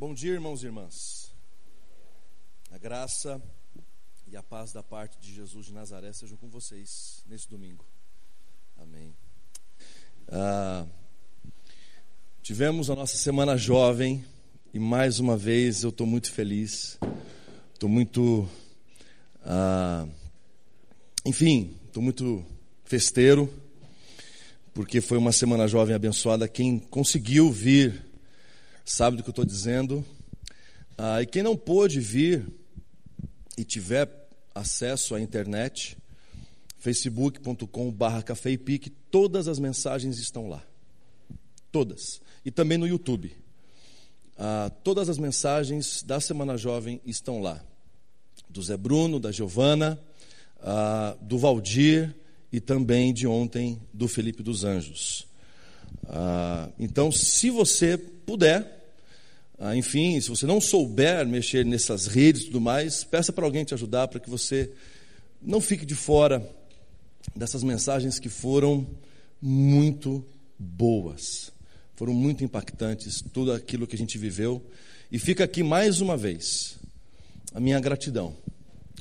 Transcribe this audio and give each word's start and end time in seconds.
Bom 0.00 0.14
dia, 0.14 0.32
irmãos 0.32 0.62
e 0.62 0.66
irmãs. 0.66 1.30
A 2.70 2.78
graça 2.78 3.38
e 4.26 4.34
a 4.34 4.42
paz 4.42 4.72
da 4.72 4.82
parte 4.82 5.20
de 5.20 5.30
Jesus 5.34 5.66
de 5.66 5.74
Nazaré 5.74 6.10
sejam 6.14 6.38
com 6.38 6.48
vocês 6.48 7.22
nesse 7.26 7.46
domingo. 7.46 7.84
Amém. 8.78 9.14
Ah, 10.26 10.86
tivemos 12.40 12.88
a 12.88 12.96
nossa 12.96 13.18
semana 13.18 13.58
jovem 13.58 14.24
e 14.72 14.78
mais 14.78 15.20
uma 15.20 15.36
vez 15.36 15.82
eu 15.82 15.90
estou 15.90 16.06
muito 16.06 16.32
feliz. 16.32 16.98
Estou 17.74 17.90
muito. 17.90 18.48
Ah, 19.44 20.08
enfim, 21.26 21.76
estou 21.84 22.02
muito 22.02 22.42
festeiro, 22.86 23.52
porque 24.72 25.02
foi 25.02 25.18
uma 25.18 25.30
semana 25.30 25.68
jovem 25.68 25.94
abençoada. 25.94 26.48
Quem 26.48 26.78
conseguiu 26.78 27.52
vir 27.52 28.09
sabe 28.90 29.16
do 29.16 29.22
que 29.22 29.28
eu 29.28 29.32
estou 29.32 29.44
dizendo. 29.44 30.04
Ah, 30.98 31.22
e 31.22 31.26
quem 31.26 31.44
não 31.44 31.56
pôde 31.56 32.00
vir 32.00 32.44
e 33.56 33.64
tiver 33.64 34.10
acesso 34.52 35.14
à 35.14 35.20
internet, 35.20 35.96
facebook.com.br 36.78 38.22
café 38.24 38.56
pique, 38.56 38.90
todas 38.90 39.46
as 39.46 39.60
mensagens 39.60 40.18
estão 40.18 40.48
lá. 40.48 40.62
Todas. 41.70 42.20
E 42.44 42.50
também 42.50 42.76
no 42.76 42.86
YouTube. 42.86 43.32
Ah, 44.36 44.72
todas 44.82 45.08
as 45.08 45.18
mensagens 45.18 46.02
da 46.02 46.20
Semana 46.20 46.56
Jovem 46.56 47.00
estão 47.06 47.40
lá. 47.40 47.64
Do 48.48 48.60
Zé 48.60 48.76
Bruno, 48.76 49.20
da 49.20 49.30
Giovana, 49.30 50.00
ah, 50.60 51.16
do 51.20 51.38
Valdir 51.38 52.12
e 52.52 52.60
também 52.60 53.14
de 53.14 53.28
ontem 53.28 53.80
do 53.94 54.08
Felipe 54.08 54.42
dos 54.42 54.64
Anjos. 54.64 55.28
Ah, 56.08 56.68
então, 56.76 57.12
se 57.12 57.50
você 57.50 57.96
puder, 57.96 58.79
ah, 59.62 59.76
enfim, 59.76 60.18
se 60.18 60.30
você 60.30 60.46
não 60.46 60.58
souber 60.58 61.26
mexer 61.26 61.66
nessas 61.66 62.06
redes 62.06 62.42
e 62.42 62.44
tudo 62.46 62.62
mais, 62.62 63.04
peça 63.04 63.30
para 63.30 63.44
alguém 63.44 63.62
te 63.62 63.74
ajudar 63.74 64.08
para 64.08 64.18
que 64.18 64.30
você 64.30 64.72
não 65.42 65.60
fique 65.60 65.84
de 65.84 65.94
fora 65.94 66.42
dessas 67.36 67.62
mensagens 67.62 68.18
que 68.18 68.30
foram 68.30 68.86
muito 69.40 70.24
boas, 70.58 71.52
foram 71.94 72.14
muito 72.14 72.42
impactantes, 72.42 73.22
tudo 73.34 73.52
aquilo 73.52 73.86
que 73.86 73.94
a 73.94 73.98
gente 73.98 74.16
viveu. 74.16 74.64
E 75.12 75.18
fica 75.18 75.44
aqui 75.44 75.62
mais 75.62 76.00
uma 76.00 76.16
vez 76.16 76.78
a 77.52 77.60
minha 77.60 77.78
gratidão, 77.78 78.34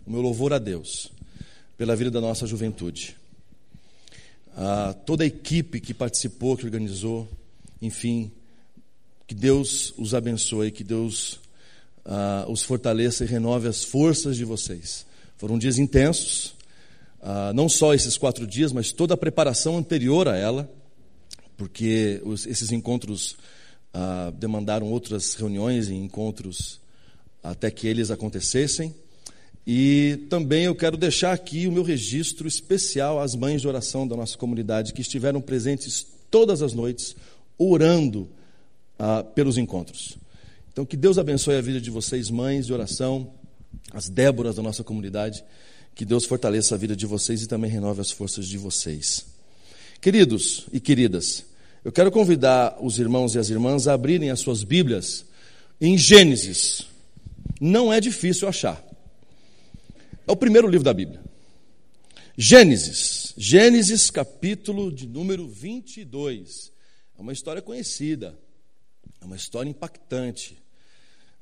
o 0.06 0.12
meu 0.12 0.20
louvor 0.20 0.52
a 0.52 0.60
Deus 0.60 1.10
pela 1.78 1.96
vida 1.96 2.12
da 2.12 2.20
nossa 2.20 2.46
juventude. 2.46 3.16
A 4.58 4.94
toda 5.06 5.24
a 5.24 5.28
equipe 5.28 5.80
que 5.80 5.94
participou, 5.94 6.58
que 6.58 6.66
organizou, 6.66 7.30
enfim, 7.82 8.30
que 9.30 9.36
Deus 9.36 9.94
os 9.96 10.16
abençoe, 10.16 10.72
que 10.72 10.84
Deus 10.84 11.34
uh, 12.04 12.52
os 12.52 12.64
fortaleça 12.64 13.24
e 13.24 13.28
renove 13.28 13.68
as 13.68 13.84
forças 13.84 14.36
de 14.36 14.44
vocês. 14.44 15.06
Foram 15.38 15.60
dias 15.60 15.78
intensos, 15.78 16.56
uh, 17.22 17.54
não 17.54 17.70
só 17.70 17.94
esses 17.94 18.18
quatro 18.18 18.48
dias, 18.48 18.72
mas 18.72 18.92
toda 18.92 19.14
a 19.14 19.18
preparação 19.18 19.78
anterior 19.78 20.28
a 20.28 20.36
ela, 20.36 20.68
porque 21.56 22.20
os, 22.26 22.48
esses 22.48 22.72
encontros 22.72 23.34
uh, 23.94 24.32
demandaram 24.32 24.88
outras 24.88 25.36
reuniões 25.36 25.90
e 25.90 25.94
encontros 25.94 26.82
até 27.44 27.70
que 27.70 27.86
eles 27.86 28.10
acontecessem. 28.10 28.96
E 29.68 30.26
também 30.28 30.64
eu 30.64 30.74
quero 30.74 30.98
deixar 30.98 31.34
aqui 31.34 31.68
o 31.68 31.72
meu 31.72 31.84
registro 31.84 32.48
especial 32.48 33.20
às 33.20 33.36
mães 33.36 33.62
de 33.62 33.68
oração 33.68 34.08
da 34.08 34.16
nossa 34.16 34.36
comunidade 34.36 34.92
que 34.92 35.02
estiveram 35.02 35.40
presentes 35.40 36.04
todas 36.32 36.64
as 36.64 36.74
noites, 36.74 37.16
orando 37.60 38.28
ah, 39.00 39.24
pelos 39.24 39.58
encontros. 39.58 40.18
Então, 40.72 40.86
que 40.86 40.98
Deus 40.98 41.18
abençoe 41.18 41.56
a 41.56 41.62
vida 41.62 41.82
de 41.82 41.90
vocês, 41.90 42.30
mães 42.30 42.68
de 42.68 42.74
oração, 42.74 43.34
as 43.92 44.10
Déboras 44.10 44.58
da 44.58 44.62
nossa 44.62 44.84
comunidade. 44.84 45.44
Que 45.96 46.06
Deus 46.06 46.26
fortaleça 46.26 46.76
a 46.76 46.78
vida 46.78 46.96
de 46.96 47.06
vocês 47.06 47.42
e 47.42 47.48
também 47.48 47.70
renove 47.70 48.02
as 48.02 48.12
forças 48.12 48.48
de 48.48 48.58
vocês. 48.58 49.26
Queridos 50.00 50.68
e 50.72 50.80
queridas, 50.80 51.46
eu 51.84 51.92
quero 51.92 52.12
convidar 52.12 52.78
os 52.82 53.00
irmãos 53.00 53.36
e 53.36 53.40
as 53.40 53.50
irmãs 53.50 53.88
a 53.88 53.94
abrirem 53.94 54.30
as 54.30 54.40
suas 54.40 54.64
Bíblias 54.64 55.26
em 55.82 55.98
Gênesis. 55.98 56.86
Não 57.60 57.92
é 57.92 58.00
difícil 58.00 58.48
achar. 58.48 58.82
É 60.26 60.32
o 60.32 60.36
primeiro 60.36 60.68
livro 60.68 60.86
da 60.86 60.94
Bíblia. 60.94 61.22
Gênesis. 62.38 63.34
Gênesis, 63.36 64.10
capítulo 64.10 64.92
de 64.92 65.08
número 65.08 65.48
22. 65.48 66.72
É 67.18 67.22
uma 67.22 67.34
história 67.34 67.62
conhecida. 67.62 68.38
É 69.22 69.26
uma 69.26 69.36
história 69.36 69.70
impactante. 69.70 70.62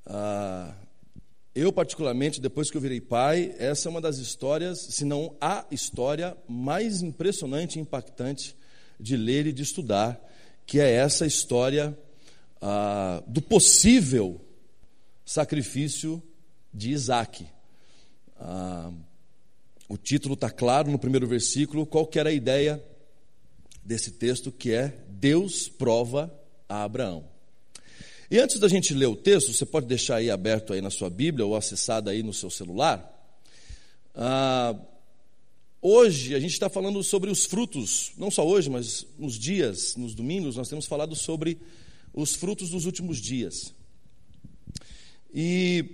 Ah, 0.06 0.74
eu, 1.54 1.74
particularmente, 1.74 2.40
depois 2.40 2.70
que 2.70 2.78
eu 2.78 2.82
virei 2.82 3.02
pai, 3.02 3.56
essa 3.58 3.88
é 3.88 3.90
uma 3.90 4.00
das 4.00 4.18
histórias, 4.18 4.80
se 4.80 5.04
não 5.04 5.36
a 5.42 5.66
história 5.72 6.38
mais 6.48 7.02
impressionante 7.02 7.78
e 7.78 7.82
impactante 7.82 8.56
de 9.00 9.18
ler 9.18 9.48
e 9.48 9.52
de 9.52 9.64
estudar, 9.64 10.20
que 10.66 10.80
é 10.80 10.92
essa 10.92 11.26
história 11.26 11.98
ah, 12.62 13.24
do 13.26 13.42
possível 13.42 14.40
sacrifício 15.26 16.22
de 16.74 16.92
Isaac. 16.92 17.48
Ah, 18.40 18.92
o 19.90 19.98
título 19.98 20.34
está 20.34 20.50
claro 20.50 20.92
no 20.92 21.00
primeiro 21.00 21.28
versículo, 21.28 21.86
qual 21.86 22.06
que 22.06 22.20
era 22.20 22.30
a 22.30 22.34
ideia 22.34 22.84
desse 23.84 24.12
texto, 24.12 24.52
que 24.52 24.74
é 24.74 24.90
Deus 25.08 25.70
prova 25.70 26.32
a 26.68 26.84
Abraão. 26.84 27.37
E 28.30 28.38
antes 28.40 28.60
da 28.60 28.68
gente 28.68 28.94
ler 28.94 29.06
o 29.06 29.16
texto, 29.16 29.54
você 29.54 29.66
pode 29.66 29.86
deixar 29.86 30.18
aí 30.18 30.30
aberto 30.30 30.74
aí 30.74 30.82
na 30.82 30.90
sua 30.90 31.10
Bíblia 31.10 31.46
ou 31.46 31.56
acessado 31.56 32.10
aí 32.10 32.22
no 32.22 32.34
seu 32.34 32.50
celular. 32.50 33.14
Ah, 34.14 34.76
hoje 35.82 36.36
a 36.36 36.40
gente 36.40 36.52
está 36.52 36.70
falando 36.70 37.02
sobre 37.04 37.30
os 37.30 37.46
frutos, 37.46 38.12
não 38.18 38.30
só 38.30 38.46
hoje, 38.46 38.70
mas 38.70 39.08
nos 39.18 39.40
dias, 39.40 39.96
nos 39.96 40.14
domingos, 40.14 40.58
nós 40.58 40.68
temos 40.68 40.86
falado 40.86 41.16
sobre 41.16 41.58
os 42.14 42.36
frutos 42.36 42.70
dos 42.70 42.86
últimos 42.86 43.22
dias. 43.22 43.74
E 45.34 45.86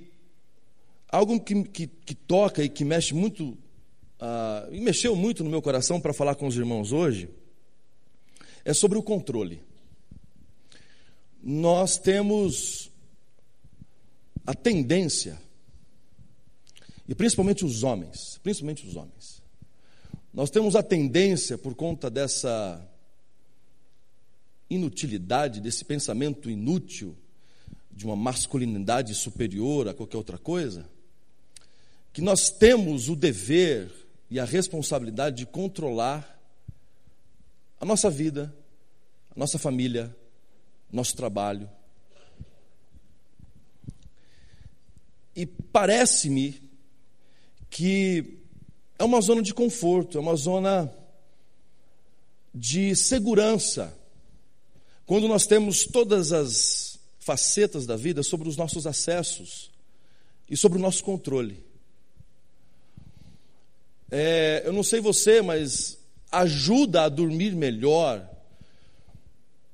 algo 1.09 1.39
que, 1.39 1.63
que, 1.65 1.85
que 1.85 2.15
toca 2.15 2.63
e 2.63 2.69
que 2.69 2.83
mexe 2.83 3.13
muito, 3.13 3.55
ah, 4.19 4.67
e 4.71 4.81
mexeu 4.81 5.15
muito 5.15 5.43
no 5.43 5.51
meu 5.51 5.61
coração 5.61 6.01
para 6.01 6.13
falar 6.13 6.33
com 6.33 6.47
os 6.47 6.57
irmãos 6.57 6.91
hoje, 6.91 7.29
é 8.65 8.73
sobre 8.73 8.97
o 8.97 9.03
controle 9.03 9.61
nós 11.43 11.97
temos 11.97 12.89
a 14.45 14.53
tendência, 14.53 15.37
e 17.05 17.13
principalmente 17.13 17.65
os 17.65 17.83
homens, 17.83 18.39
principalmente 18.41 18.87
os 18.87 18.95
homens, 18.95 19.41
nós 20.33 20.49
temos 20.49 20.75
a 20.75 20.81
tendência, 20.81 21.57
por 21.57 21.75
conta 21.75 22.09
dessa 22.09 22.81
inutilidade, 24.69 25.59
desse 25.59 25.83
pensamento 25.83 26.49
inútil, 26.49 27.15
de 27.91 28.05
uma 28.05 28.15
masculinidade 28.15 29.13
superior 29.13 29.87
a 29.87 29.93
qualquer 29.93 30.17
outra 30.17 30.37
coisa, 30.37 30.89
que 32.13 32.21
nós 32.21 32.49
temos 32.49 33.09
o 33.09 33.15
dever 33.15 33.91
e 34.29 34.39
a 34.39 34.45
responsabilidade 34.45 35.37
de 35.37 35.45
controlar 35.45 36.39
a 37.79 37.85
nossa 37.85 38.09
vida, 38.09 38.55
a 39.35 39.37
nossa 39.37 39.59
família, 39.59 40.15
nosso 40.93 41.15
trabalho. 41.15 41.67
E 45.35 45.45
parece-me 45.45 46.61
que 47.69 48.37
é 48.99 49.03
uma 49.03 49.19
zona 49.19 49.41
de 49.41 49.53
conforto, 49.53 50.17
é 50.17 50.21
uma 50.21 50.35
zona 50.35 50.93
de 52.53 52.95
segurança, 52.95 53.97
quando 55.07 55.27
nós 55.27 55.47
temos 55.47 55.85
todas 55.85 56.31
as 56.31 56.99
facetas 57.19 57.87
da 57.87 57.95
vida 57.95 58.21
sobre 58.21 58.47
os 58.47 58.55
nossos 58.55 58.85
acessos 58.85 59.71
e 60.47 60.55
sobre 60.55 60.77
o 60.77 60.81
nosso 60.81 61.03
controle. 61.03 61.65
É, 64.11 64.61
eu 64.63 64.71
não 64.71 64.83
sei 64.83 65.01
você, 65.01 65.41
mas 65.41 65.97
ajuda 66.31 67.03
a 67.03 67.09
dormir 67.09 67.55
melhor 67.55 68.29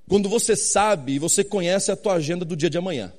quando 0.09 0.27
você 0.27 0.55
sabe 0.55 1.13
e 1.13 1.19
você 1.19 1.43
conhece 1.43 1.91
a 1.91 1.95
tua 1.95 2.15
agenda 2.15 2.43
do 2.43 2.55
dia 2.55 2.69
de 2.69 2.79
amanhã. 2.79 3.13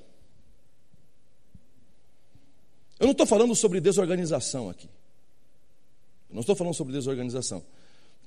Eu 2.99 3.07
não 3.07 3.13
estou 3.13 3.25
falando 3.25 3.55
sobre 3.55 3.81
desorganização 3.81 4.69
aqui. 4.69 4.89
Eu 6.29 6.35
não 6.35 6.41
estou 6.41 6.57
falando 6.57 6.75
sobre 6.75 6.93
desorganização, 6.93 7.65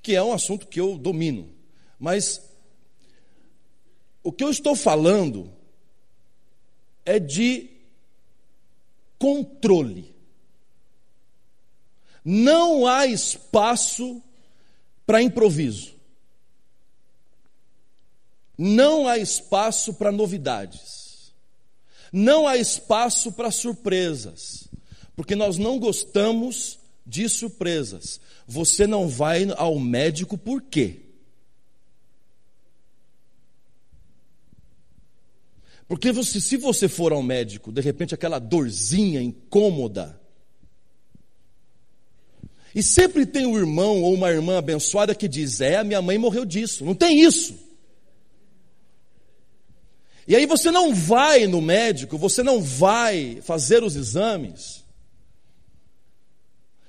que 0.01 0.15
é 0.15 0.23
um 0.23 0.31
assunto 0.31 0.65
que 0.65 0.79
eu 0.79 0.97
domino. 0.97 1.49
Mas 1.99 2.41
o 4.23 4.31
que 4.31 4.43
eu 4.43 4.49
estou 4.49 4.77
falando 4.77 5.53
é 7.05 7.19
de 7.19 7.69
controle. 9.19 10.15
Não 12.23 12.87
há 12.87 13.05
espaço 13.05 14.23
para 15.05 15.21
improviso 15.21 15.93
não 18.57 19.07
há 19.07 19.17
espaço 19.17 19.93
para 19.93 20.11
novidades. 20.11 21.33
Não 22.11 22.47
há 22.47 22.57
espaço 22.57 23.31
para 23.31 23.49
surpresas, 23.49 24.69
porque 25.15 25.35
nós 25.35 25.57
não 25.57 25.79
gostamos 25.79 26.79
de 27.05 27.27
surpresas. 27.27 28.21
Você 28.47 28.85
não 28.85 29.07
vai 29.07 29.47
ao 29.57 29.79
médico 29.79 30.37
por 30.37 30.61
quê? 30.61 30.99
Porque 35.87 36.11
você, 36.11 36.39
se 36.39 36.55
você 36.55 36.87
for 36.87 37.11
ao 37.11 37.23
médico, 37.23 37.71
de 37.71 37.81
repente 37.81 38.13
aquela 38.13 38.39
dorzinha 38.39 39.21
incômoda, 39.21 40.19
e 42.75 42.81
sempre 42.81 43.25
tem 43.25 43.45
um 43.45 43.57
irmão 43.57 44.01
ou 44.01 44.13
uma 44.13 44.31
irmã 44.31 44.57
abençoada 44.57 45.13
que 45.13 45.27
diz: 45.27 45.61
É, 45.61 45.83
minha 45.83 46.01
mãe 46.01 46.17
morreu 46.17 46.45
disso. 46.45 46.83
Não 46.83 46.95
tem 46.95 47.21
isso. 47.21 47.55
E 50.27 50.35
aí 50.35 50.45
você 50.45 50.71
não 50.71 50.93
vai 50.93 51.47
no 51.47 51.61
médico, 51.61 52.17
você 52.17 52.41
não 52.41 52.61
vai 52.61 53.39
fazer 53.41 53.83
os 53.83 53.95
exames, 53.95 54.83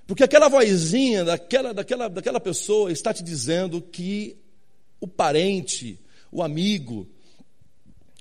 porque 0.07 0.23
aquela 0.23 0.49
vozinha 0.49 1.25
daquela, 1.25 1.73
daquela, 1.73 2.09
daquela 2.09 2.41
pessoa 2.41 2.93
está 2.93 3.13
te 3.13 3.23
dizendo 3.23 3.81
que 3.81 4.37
o 5.01 5.09
parente, 5.09 5.99
o 6.31 6.43
amigo, 6.43 7.09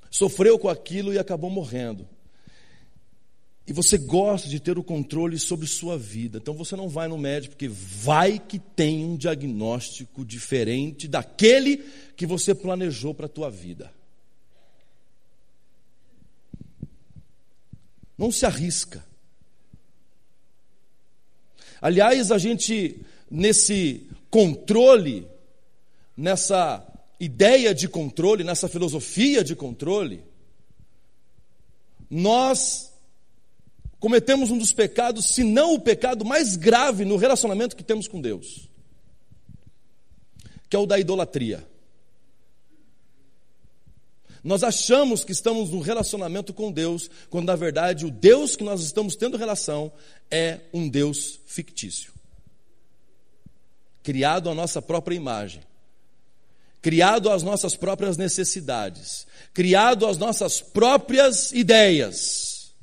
sofreu 0.09 0.57
com 0.57 0.69
aquilo 0.69 1.13
e 1.13 1.19
acabou 1.19 1.49
morrendo. 1.49 2.07
E 3.65 3.71
você 3.71 3.97
gosta 3.97 4.49
de 4.49 4.59
ter 4.59 4.77
o 4.77 4.83
controle 4.83 5.39
sobre 5.39 5.67
sua 5.67 5.97
vida. 5.97 6.37
Então 6.37 6.53
você 6.53 6.75
não 6.75 6.89
vai 6.89 7.07
no 7.07 7.17
médico 7.17 7.55
porque 7.55 7.69
vai 7.69 8.37
que 8.37 8.59
tem 8.59 9.05
um 9.05 9.15
diagnóstico 9.15 10.25
diferente 10.25 11.07
daquele 11.07 11.77
que 12.15 12.25
você 12.25 12.53
planejou 12.53 13.13
para 13.13 13.25
a 13.25 13.29
tua 13.29 13.49
vida. 13.49 13.91
Não 18.23 18.31
se 18.31 18.45
arrisca. 18.45 19.03
Aliás, 21.81 22.31
a 22.31 22.37
gente, 22.37 23.05
nesse 23.29 24.07
controle, 24.29 25.27
nessa 26.15 26.87
ideia 27.19 27.75
de 27.75 27.89
controle, 27.89 28.45
nessa 28.45 28.69
filosofia 28.69 29.43
de 29.43 29.57
controle, 29.57 30.23
nós 32.09 32.93
cometemos 33.99 34.49
um 34.51 34.57
dos 34.57 34.71
pecados, 34.71 35.25
se 35.25 35.43
não 35.43 35.73
o 35.73 35.81
pecado 35.81 36.23
mais 36.23 36.55
grave 36.55 37.03
no 37.03 37.17
relacionamento 37.17 37.75
que 37.75 37.83
temos 37.83 38.07
com 38.07 38.21
Deus, 38.21 38.69
que 40.69 40.77
é 40.77 40.79
o 40.79 40.85
da 40.85 40.97
idolatria. 40.97 41.67
Nós 44.43 44.61
achamos 44.61 45.23
que 45.23 45.31
estamos 45.31 45.69
num 45.69 45.79
relacionamento 45.79 46.53
com 46.53 46.71
Deus, 46.71 47.09
quando 47.29 47.45
na 47.45 47.55
verdade 47.55 48.05
o 48.05 48.11
Deus 48.11 48.55
que 48.55 48.63
nós 48.63 48.81
estamos 48.81 49.15
tendo 49.15 49.37
relação 49.37 49.91
é 50.29 50.59
um 50.73 50.89
Deus 50.89 51.39
fictício. 51.45 52.11
Criado 54.03 54.49
à 54.49 54.53
nossa 54.53 54.81
própria 54.81 55.15
imagem, 55.15 55.61
criado 56.81 57.29
às 57.29 57.41
nossas 57.41 57.73
próprias 57.73 58.17
necessidades, 58.17 59.25
criado 59.53 60.05
às 60.05 60.17
nossas 60.17 60.59
próprias 60.59 61.53
ideias. 61.53 62.73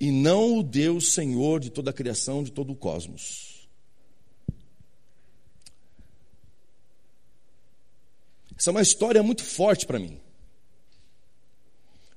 E 0.00 0.10
não 0.10 0.58
o 0.58 0.62
Deus 0.64 1.12
Senhor 1.12 1.60
de 1.60 1.70
toda 1.70 1.90
a 1.90 1.94
criação, 1.94 2.42
de 2.42 2.50
todo 2.50 2.72
o 2.72 2.76
cosmos. 2.76 3.51
Essa 8.62 8.70
é 8.70 8.74
uma 8.74 8.80
história 8.82 9.20
muito 9.24 9.42
forte 9.42 9.84
para 9.84 9.98
mim. 9.98 10.20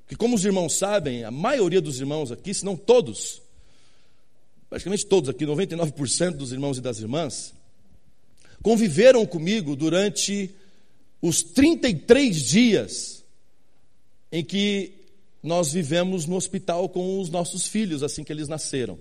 Porque, 0.01 0.15
como 0.15 0.36
os 0.36 0.45
irmãos 0.45 0.77
sabem, 0.77 1.24
a 1.24 1.31
maioria 1.31 1.81
dos 1.81 2.00
irmãos 2.00 2.31
aqui, 2.31 2.53
se 2.53 2.63
não 2.63 2.75
todos, 2.75 3.42
praticamente 4.69 5.07
todos 5.07 5.27
aqui, 5.27 5.44
99% 5.44 6.33
dos 6.33 6.51
irmãos 6.51 6.77
e 6.77 6.81
das 6.81 7.00
irmãs, 7.00 7.51
conviveram 8.62 9.25
comigo 9.25 9.75
durante 9.75 10.53
os 11.19 11.42
33 11.42 12.39
dias 12.39 13.24
em 14.31 14.45
que 14.45 14.94
nós 15.42 15.74
vivemos 15.74 16.27
no 16.27 16.36
hospital 16.36 16.88
com 16.88 17.19
os 17.19 17.27
nossos 17.27 17.65
filhos, 17.65 18.03
assim 18.03 18.24
que 18.24 18.31
eles 18.31 18.47
nasceram. 18.47 19.00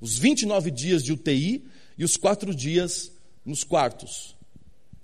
Os 0.00 0.16
29 0.16 0.70
dias 0.70 1.04
de 1.04 1.12
UTI 1.12 1.66
e 1.98 2.02
os 2.02 2.16
quatro 2.16 2.54
dias 2.54 3.12
nos 3.44 3.62
quartos, 3.62 4.34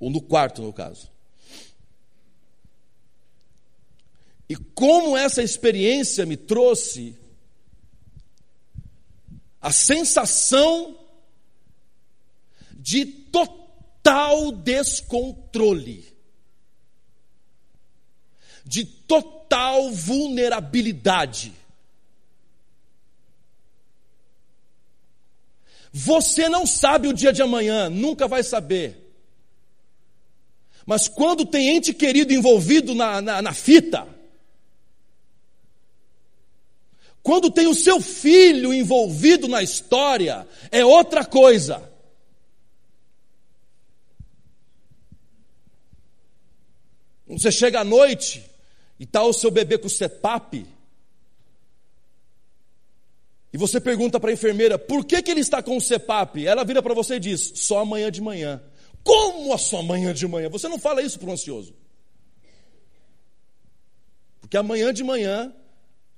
ou 0.01 0.09
no 0.09 0.23
quarto, 0.23 0.63
no 0.63 0.73
caso. 0.73 1.12
E 4.53 4.55
como 4.55 5.17
essa 5.17 5.43
experiência 5.43 6.27
me 6.27 6.37
trouxe 6.37 7.17
a 9.59 9.73
sensação 9.73 10.95
de 12.71 13.07
total 13.07 14.53
descontrole, 14.53 16.05
de 18.63 18.85
total 18.85 19.91
vulnerabilidade. 19.91 21.55
Você 25.91 26.47
não 26.47 26.67
sabe 26.67 27.09
o 27.09 27.15
dia 27.15 27.33
de 27.33 27.41
amanhã, 27.41 27.89
nunca 27.89 28.29
vai 28.29 28.43
saber. 28.43 29.15
Mas 30.85 31.09
quando 31.09 31.47
tem 31.47 31.75
ente 31.75 31.95
querido 31.95 32.35
envolvido 32.35 32.95
na, 32.95 33.23
na, 33.23 33.41
na 33.41 33.55
fita, 33.55 34.12
Quando 37.23 37.51
tem 37.51 37.67
o 37.67 37.75
seu 37.75 38.01
filho 38.01 38.75
envolvido 38.75 39.47
na 39.47 39.63
história, 39.63 40.47
é 40.71 40.85
outra 40.85 41.25
coisa. 41.25 41.91
Você 47.27 47.51
chega 47.51 47.81
à 47.81 47.85
noite 47.85 48.45
e 48.99 49.05
está 49.05 49.23
o 49.23 49.33
seu 49.33 49.51
bebê 49.51 49.79
com 49.79 49.87
o 49.87 49.91
CEPAP, 49.91 50.67
e 53.53 53.59
você 53.59 53.79
pergunta 53.79 54.19
para 54.19 54.31
a 54.31 54.33
enfermeira 54.33 54.79
por 54.79 55.05
que, 55.05 55.21
que 55.21 55.31
ele 55.31 55.41
está 55.41 55.63
com 55.63 55.77
o 55.77 55.81
CEPAP. 55.81 56.47
Ela 56.47 56.65
vira 56.65 56.83
para 56.83 56.95
você 56.95 57.17
e 57.17 57.21
diz: 57.21 57.53
só 57.57 57.81
amanhã 57.81 58.11
de 58.11 58.21
manhã. 58.21 58.63
Como 59.05 59.53
a 59.53 59.59
sua 59.59 59.83
manhã 59.83 60.15
de 60.15 60.27
manhã? 60.27 60.49
Você 60.49 60.69
não 60.69 60.79
fala 60.79 61.03
isso 61.03 61.19
para 61.19 61.29
o 61.29 61.33
ansioso. 61.33 61.75
Porque 64.41 64.57
amanhã 64.57 64.93
de 64.93 65.05
manhã 65.05 65.53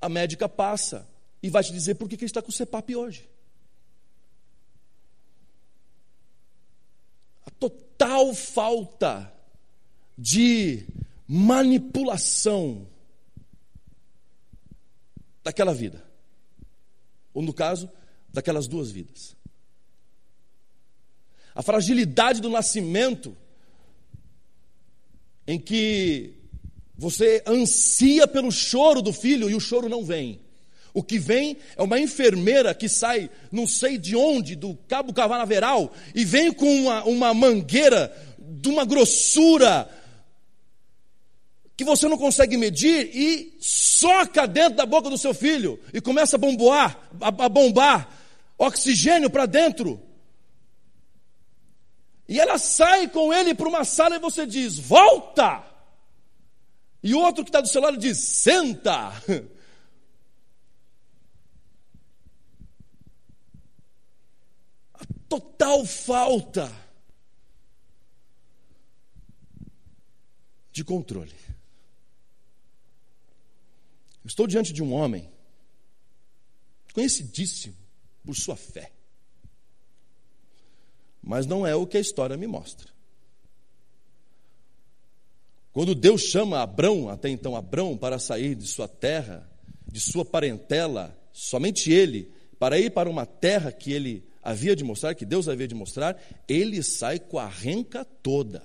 a 0.05 0.09
médica 0.11 0.47
passa 0.47 1.09
e 1.43 1.49
vai 1.49 1.65
te 1.65 1.73
dizer 1.73 1.95
por 1.95 2.11
que 2.11 2.15
ele 2.17 2.27
está 2.27 2.43
com 2.43 2.51
o 2.51 2.53
CEPAP 2.53 2.95
hoje. 2.95 3.27
A 7.47 7.51
total 7.53 8.35
falta 8.35 9.33
de 10.17 10.87
manipulação 11.27 12.87
daquela 15.43 15.73
vida. 15.73 16.05
Ou 17.33 17.41
no 17.41 17.55
caso, 17.55 17.91
daquelas 18.31 18.69
duas 18.69 18.91
vidas. 18.91 19.35
A 21.55 21.63
fragilidade 21.63 22.43
do 22.43 22.51
nascimento, 22.51 23.35
em 25.47 25.59
que 25.59 26.44
você 26.97 27.43
ansia 27.47 28.27
pelo 28.27 28.53
choro 28.53 29.03
do 29.03 29.13
filho 29.13 29.51
e 29.51 29.55
o 29.55 29.61
choro 29.61 29.89
não 29.89 30.05
vem. 30.05 30.41
O 30.93 31.03
que 31.03 31.19
vem 31.19 31.57
é 31.77 31.83
uma 31.83 31.99
enfermeira 31.99 32.73
que 32.73 32.89
sai, 32.89 33.29
não 33.51 33.67
sei 33.67 33.99
de 33.99 34.15
onde, 34.15 34.55
do 34.55 34.77
Cabo 34.87 35.13
Cavanaveral, 35.13 35.93
e 36.15 36.25
vem 36.25 36.53
com 36.53 36.73
uma, 36.83 37.05
uma 37.05 37.35
mangueira 37.35 38.15
de 38.39 38.69
uma 38.69 38.85
grossura 38.85 39.91
que 41.77 41.85
você 41.85 42.07
não 42.07 42.17
consegue 42.17 42.57
medir 42.57 43.11
e 43.13 43.57
soca 43.61 44.47
dentro 44.47 44.77
da 44.77 44.87
boca 44.87 45.11
do 45.11 45.19
seu 45.19 45.35
filho 45.35 45.81
e 45.93 46.01
começa 46.01 46.37
a 46.37 46.39
bomboar, 46.39 46.97
a, 47.21 47.27
a 47.27 47.49
bombar 47.49 48.09
oxigênio 48.57 49.29
para 49.29 49.47
dentro. 49.47 50.01
E 52.29 52.39
ela 52.39 52.57
sai 52.57 53.09
com 53.09 53.35
ele 53.35 53.53
para 53.53 53.69
uma 53.69 53.85
sala 53.85 54.15
e 54.15 54.21
você 54.21 54.47
diz: 54.47 54.79
volta! 54.79 55.74
E 57.05 57.15
outro 57.15 57.45
que 57.45 57.51
está 57.51 57.61
do 57.61 57.69
seu 57.69 57.83
lado 57.83 57.99
diz: 57.99 58.17
senta. 58.19 59.09
A 64.95 65.05
total 65.29 65.85
falta 65.85 66.73
de 70.73 70.83
controle. 70.83 71.37
estou 74.25 74.47
diante 74.47 74.73
de 74.73 74.83
um 74.83 74.95
homem 74.95 75.31
conhecidíssimo 76.95 77.77
por 78.25 78.35
sua 78.35 78.57
fé. 78.57 78.91
Mas 81.23 81.45
não 81.45 81.67
é 81.67 81.75
o 81.75 81.87
que 81.87 81.99
a 81.99 82.01
história 82.01 82.37
me 82.37 82.47
mostra. 82.47 82.94
Quando 85.75 85.93
Deus 85.93 86.23
chama 86.23 86.63
Abrão, 86.63 87.09
até 87.09 87.29
então 87.29 87.57
Abrão, 87.57 87.97
para 87.97 88.17
sair 88.21 88.55
de 88.55 88.65
sua 88.65 88.87
terra, 88.87 89.51
de 89.91 89.99
sua 90.01 90.25
parentela, 90.25 91.19
somente 91.33 91.93
ele, 91.93 92.31
para 92.61 92.79
ir 92.79 92.93
para 92.93 93.11
uma 93.11 93.27
terra 93.27 93.73
que 93.73 93.93
ele 93.93 94.25
havia 94.41 94.77
de 94.77 94.85
mostrar, 94.85 95.17
que 95.17 95.27
Deus 95.27 95.49
havia 95.49 95.67
de 95.67 95.75
mostrar, 95.75 96.17
ele 96.47 96.81
sai 96.81 97.19
com 97.19 97.41
a 97.41 97.49
renca 97.49 98.05
toda. 98.05 98.63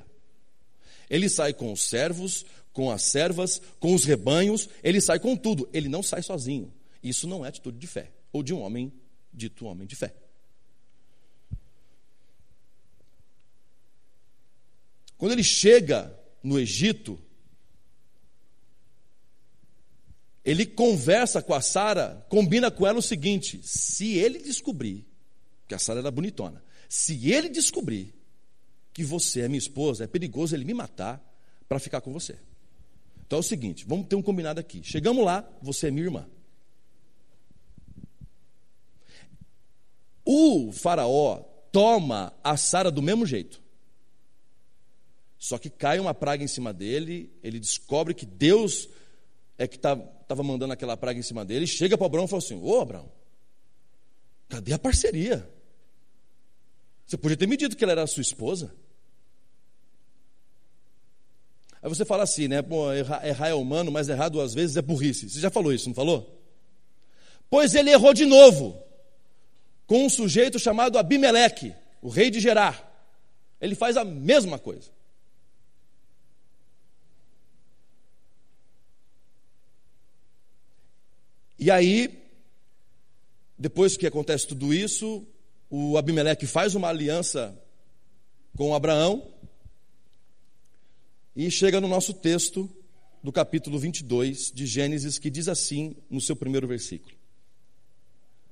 Ele 1.09 1.27
sai 1.27 1.51
com 1.51 1.73
os 1.73 1.81
servos, 1.81 2.45
com 2.71 2.91
as 2.91 3.01
servas, 3.01 3.59
com 3.79 3.95
os 3.95 4.05
rebanhos, 4.05 4.69
ele 4.83 5.01
sai 5.01 5.19
com 5.19 5.35
tudo. 5.35 5.67
Ele 5.73 5.89
não 5.89 6.03
sai 6.03 6.21
sozinho. 6.21 6.71
Isso 7.01 7.27
não 7.27 7.43
é 7.43 7.49
atitude 7.49 7.79
de 7.79 7.87
fé, 7.87 8.11
ou 8.31 8.43
de 8.43 8.53
um 8.53 8.61
homem 8.61 8.93
dito 9.33 9.65
homem 9.65 9.87
de 9.87 9.95
fé. 9.95 10.13
Quando 15.17 15.31
ele 15.31 15.43
chega 15.43 16.18
no 16.43 16.59
Egito, 16.59 17.19
ele 20.43 20.65
conversa 20.65 21.41
com 21.41 21.53
a 21.53 21.61
Sara, 21.61 22.25
combina 22.29 22.71
com 22.71 22.87
ela 22.87 22.99
o 22.99 23.03
seguinte: 23.03 23.59
se 23.63 24.17
ele 24.17 24.39
descobrir, 24.39 25.05
que 25.67 25.75
a 25.75 25.79
Sara 25.79 25.99
era 25.99 26.11
bonitona, 26.11 26.63
se 26.87 27.31
ele 27.31 27.49
descobrir 27.49 28.13
que 28.93 29.03
você 29.03 29.41
é 29.41 29.47
minha 29.47 29.59
esposa, 29.59 30.05
é 30.05 30.07
perigoso 30.07 30.55
ele 30.55 30.65
me 30.65 30.73
matar 30.73 31.23
para 31.67 31.79
ficar 31.79 32.01
com 32.01 32.11
você. 32.11 32.37
Então 33.25 33.37
é 33.37 33.39
o 33.41 33.43
seguinte, 33.43 33.85
vamos 33.87 34.07
ter 34.07 34.15
um 34.15 34.23
combinado 34.23 34.59
aqui. 34.59 34.81
Chegamos 34.83 35.23
lá, 35.23 35.47
você 35.61 35.87
é 35.87 35.91
minha 35.91 36.05
irmã. 36.05 36.27
O 40.25 40.71
faraó 40.71 41.43
toma 41.71 42.33
a 42.43 42.57
Sara 42.57 42.89
do 42.89 43.01
mesmo 43.01 43.25
jeito. 43.25 43.61
Só 45.39 45.57
que 45.57 45.69
cai 45.69 46.01
uma 46.01 46.13
praga 46.13 46.43
em 46.43 46.47
cima 46.47 46.73
dele, 46.73 47.31
ele 47.41 47.61
descobre 47.61 48.13
que 48.13 48.25
Deus 48.25 48.89
é 49.57 49.65
que 49.65 49.77
estava 49.77 50.05
tá, 50.27 50.35
mandando 50.35 50.73
aquela 50.73 50.97
praga 50.97 51.17
em 51.17 51.23
cima 51.23 51.45
dele, 51.45 51.65
chega 51.65 51.97
para 51.97 52.05
Abraão 52.05 52.25
e 52.25 52.27
fala 52.27 52.43
assim: 52.43 52.59
Ô 52.61 52.81
Abraão, 52.81 53.09
cadê 54.49 54.73
a 54.73 54.79
parceria? 54.79 55.49
Você 57.07 57.17
podia 57.17 57.37
ter 57.37 57.47
me 57.47 57.55
dito 57.55 57.77
que 57.77 57.83
ela 57.83 57.93
era 57.93 58.03
a 58.03 58.07
sua 58.07 58.21
esposa. 58.21 58.75
Aí 61.81 61.87
você 61.87 62.03
fala 62.03 62.23
assim, 62.23 62.49
né? 62.49 62.57
Errar, 62.97 63.25
errar 63.25 63.47
é 63.47 63.53
humano, 63.53 63.89
mas 63.89 64.09
errar 64.09 64.27
duas 64.27 64.53
vezes 64.53 64.75
é 64.75 64.81
burrice. 64.81 65.29
Você 65.29 65.39
já 65.39 65.49
falou 65.49 65.73
isso, 65.73 65.87
não 65.87 65.95
falou? 65.95 66.37
Pois 67.49 67.73
ele 67.73 67.89
errou 67.89 68.13
de 68.13 68.25
novo 68.25 68.77
com 69.87 70.05
um 70.05 70.09
sujeito 70.09 70.59
chamado 70.59 70.99
Abimeleque, 70.99 71.73
o 72.01 72.09
rei 72.09 72.29
de 72.29 72.41
Gerar. 72.41 72.85
Ele 73.61 73.73
faz 73.73 73.95
a 73.95 74.03
mesma 74.03 74.59
coisa. 74.59 74.98
E 81.59 81.69
aí, 81.69 82.17
depois 83.57 83.97
que 83.97 84.07
acontece 84.07 84.47
tudo 84.47 84.73
isso, 84.73 85.27
o 85.69 85.97
Abimeleque 85.97 86.47
faz 86.47 86.73
uma 86.73 86.87
aliança 86.87 87.53
com 88.55 88.73
Abraão 88.73 89.29
e 91.35 91.51
chega 91.51 91.81
no 91.81 91.87
nosso 91.87 92.13
texto 92.13 92.69
do 93.21 93.33
capítulo 93.33 93.77
22 93.77 94.53
de 94.53 94.65
Gênesis, 94.65 95.19
que 95.19 95.29
diz 95.29 95.49
assim 95.49 95.97
no 96.09 96.21
seu 96.21 96.33
primeiro 96.33 96.65
versículo. 96.65 97.13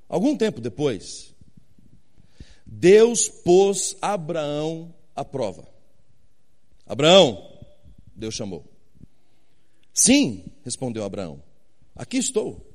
Algum 0.09 0.35
tempo 0.35 0.59
depois, 0.59 1.33
Deus 2.65 3.29
pôs 3.29 3.95
Abraão 4.01 4.93
à 5.15 5.23
prova. 5.23 5.65
Abraão, 6.85 7.57
Deus 8.13 8.35
chamou. 8.35 8.65
Sim, 9.93 10.43
respondeu 10.65 11.05
Abraão, 11.05 11.41
aqui 11.95 12.17
estou. 12.17 12.66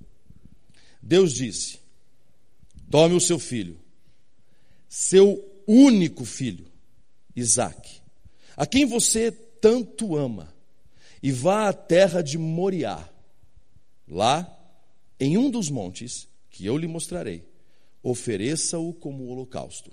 Deus 1.03 1.33
disse: 1.33 1.81
Tome 2.89 3.15
o 3.15 3.21
seu 3.21 3.39
filho, 3.39 3.77
seu 4.89 5.45
único 5.67 6.25
filho, 6.25 6.67
Isaque, 7.35 8.01
a 8.57 8.65
quem 8.65 8.87
você 8.87 9.33
tanto 9.33 10.17
ama, 10.17 10.55
e 11.21 11.33
vá 11.33 11.69
à 11.69 11.73
terra 11.73 12.23
de 12.23 12.39
Moriá. 12.39 13.09
Lá, 14.07 14.49
em 15.19 15.37
um 15.37 15.51
dos 15.51 15.71
montes 15.71 16.29
que 16.51 16.67
eu 16.67 16.77
lhe 16.77 16.87
mostrarei, 16.87 17.45
ofereça-o 18.03 18.93
como 18.93 19.27
holocausto. 19.27 19.91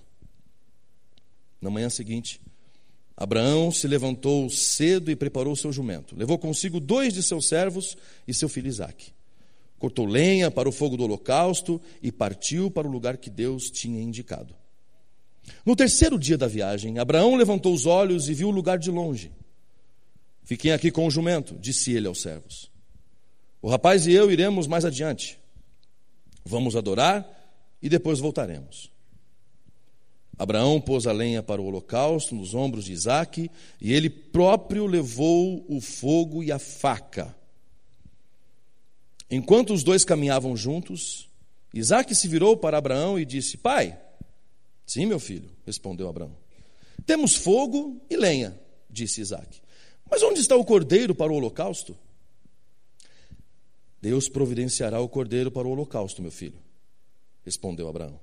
Na 1.61 1.69
manhã 1.69 1.89
seguinte, 1.89 2.41
Abraão 3.15 3.71
se 3.71 3.87
levantou 3.87 4.49
cedo 4.49 5.11
e 5.11 5.15
preparou 5.15 5.55
seu 5.55 5.71
jumento. 5.71 6.15
Levou 6.15 6.37
consigo 6.37 6.79
dois 6.79 7.13
de 7.13 7.21
seus 7.23 7.47
servos 7.47 7.97
e 8.27 8.33
seu 8.33 8.49
filho 8.49 8.67
Isaque 8.67 9.13
cortou 9.79 10.05
lenha 10.05 10.51
para 10.51 10.69
o 10.69 10.71
fogo 10.71 10.95
do 10.95 11.03
holocausto 11.03 11.81
e 12.03 12.11
partiu 12.11 12.69
para 12.69 12.87
o 12.87 12.91
lugar 12.91 13.17
que 13.17 13.29
Deus 13.29 13.71
tinha 13.71 14.01
indicado. 14.01 14.53
No 15.65 15.75
terceiro 15.75 16.19
dia 16.19 16.37
da 16.37 16.47
viagem, 16.47 16.99
Abraão 16.99 17.35
levantou 17.35 17.73
os 17.73 17.85
olhos 17.85 18.29
e 18.29 18.33
viu 18.33 18.49
o 18.49 18.51
lugar 18.51 18.77
de 18.77 18.91
longe. 18.91 19.31
Fiquem 20.43 20.71
aqui 20.71 20.91
com 20.91 21.07
o 21.07 21.11
jumento, 21.11 21.55
disse 21.59 21.93
ele 21.93 22.07
aos 22.07 22.21
servos. 22.21 22.69
O 23.61 23.69
rapaz 23.69 24.05
e 24.05 24.11
eu 24.11 24.31
iremos 24.31 24.67
mais 24.67 24.85
adiante. 24.85 25.39
Vamos 26.45 26.75
adorar 26.75 27.27
e 27.81 27.89
depois 27.89 28.19
voltaremos. 28.19 28.91
Abraão 30.37 30.79
pôs 30.79 31.05
a 31.05 31.11
lenha 31.11 31.43
para 31.43 31.61
o 31.61 31.65
holocausto 31.65 32.33
nos 32.33 32.53
ombros 32.53 32.85
de 32.85 32.93
Isaque, 32.93 33.51
e 33.81 33.91
ele 33.91 34.09
próprio 34.09 34.85
levou 34.85 35.65
o 35.67 35.81
fogo 35.81 36.41
e 36.41 36.49
a 36.49 36.57
faca. 36.57 37.35
Enquanto 39.29 39.73
os 39.73 39.83
dois 39.83 40.03
caminhavam 40.03 40.55
juntos, 40.55 41.29
Isaac 41.73 42.15
se 42.15 42.27
virou 42.27 42.57
para 42.57 42.77
Abraão 42.77 43.19
e 43.19 43.25
disse: 43.25 43.57
Pai, 43.57 43.99
sim, 44.85 45.05
meu 45.05 45.19
filho, 45.19 45.49
respondeu 45.65 46.09
Abraão. 46.09 46.35
Temos 47.05 47.35
fogo 47.35 48.01
e 48.09 48.17
lenha, 48.17 48.59
disse 48.89 49.21
Isaac. 49.21 49.61
Mas 50.09 50.23
onde 50.23 50.39
está 50.39 50.55
o 50.55 50.65
cordeiro 50.65 51.13
para 51.13 51.31
o 51.31 51.35
holocausto? 51.35 51.95
Deus 54.01 54.29
providenciará 54.29 54.99
o 54.99 55.09
cordeiro 55.09 55.51
para 55.51 55.67
o 55.67 55.71
holocausto, 55.71 56.21
meu 56.21 56.31
filho, 56.31 56.57
respondeu 57.45 57.87
Abraão. 57.87 58.19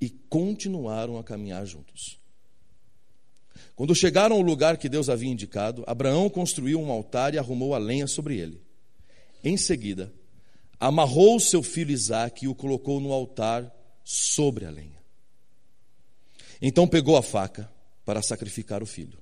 E 0.00 0.10
continuaram 0.10 1.18
a 1.18 1.24
caminhar 1.24 1.64
juntos. 1.66 2.18
Quando 3.76 3.94
chegaram 3.94 4.36
ao 4.36 4.42
lugar 4.42 4.76
que 4.76 4.88
Deus 4.88 5.08
havia 5.08 5.30
indicado, 5.30 5.84
Abraão 5.86 6.28
construiu 6.28 6.80
um 6.80 6.90
altar 6.90 7.34
e 7.34 7.38
arrumou 7.38 7.74
a 7.74 7.78
lenha 7.78 8.06
sobre 8.06 8.36
ele. 8.38 8.60
Em 9.42 9.56
seguida, 9.56 10.12
amarrou 10.78 11.38
seu 11.40 11.62
filho 11.62 11.92
Isaque 11.92 12.44
e 12.44 12.48
o 12.48 12.54
colocou 12.54 13.00
no 13.00 13.12
altar 13.12 13.72
sobre 14.02 14.66
a 14.66 14.70
lenha. 14.70 15.02
Então 16.60 16.86
pegou 16.86 17.16
a 17.16 17.22
faca 17.22 17.70
para 18.04 18.22
sacrificar 18.22 18.82
o 18.82 18.86
filho. 18.86 19.18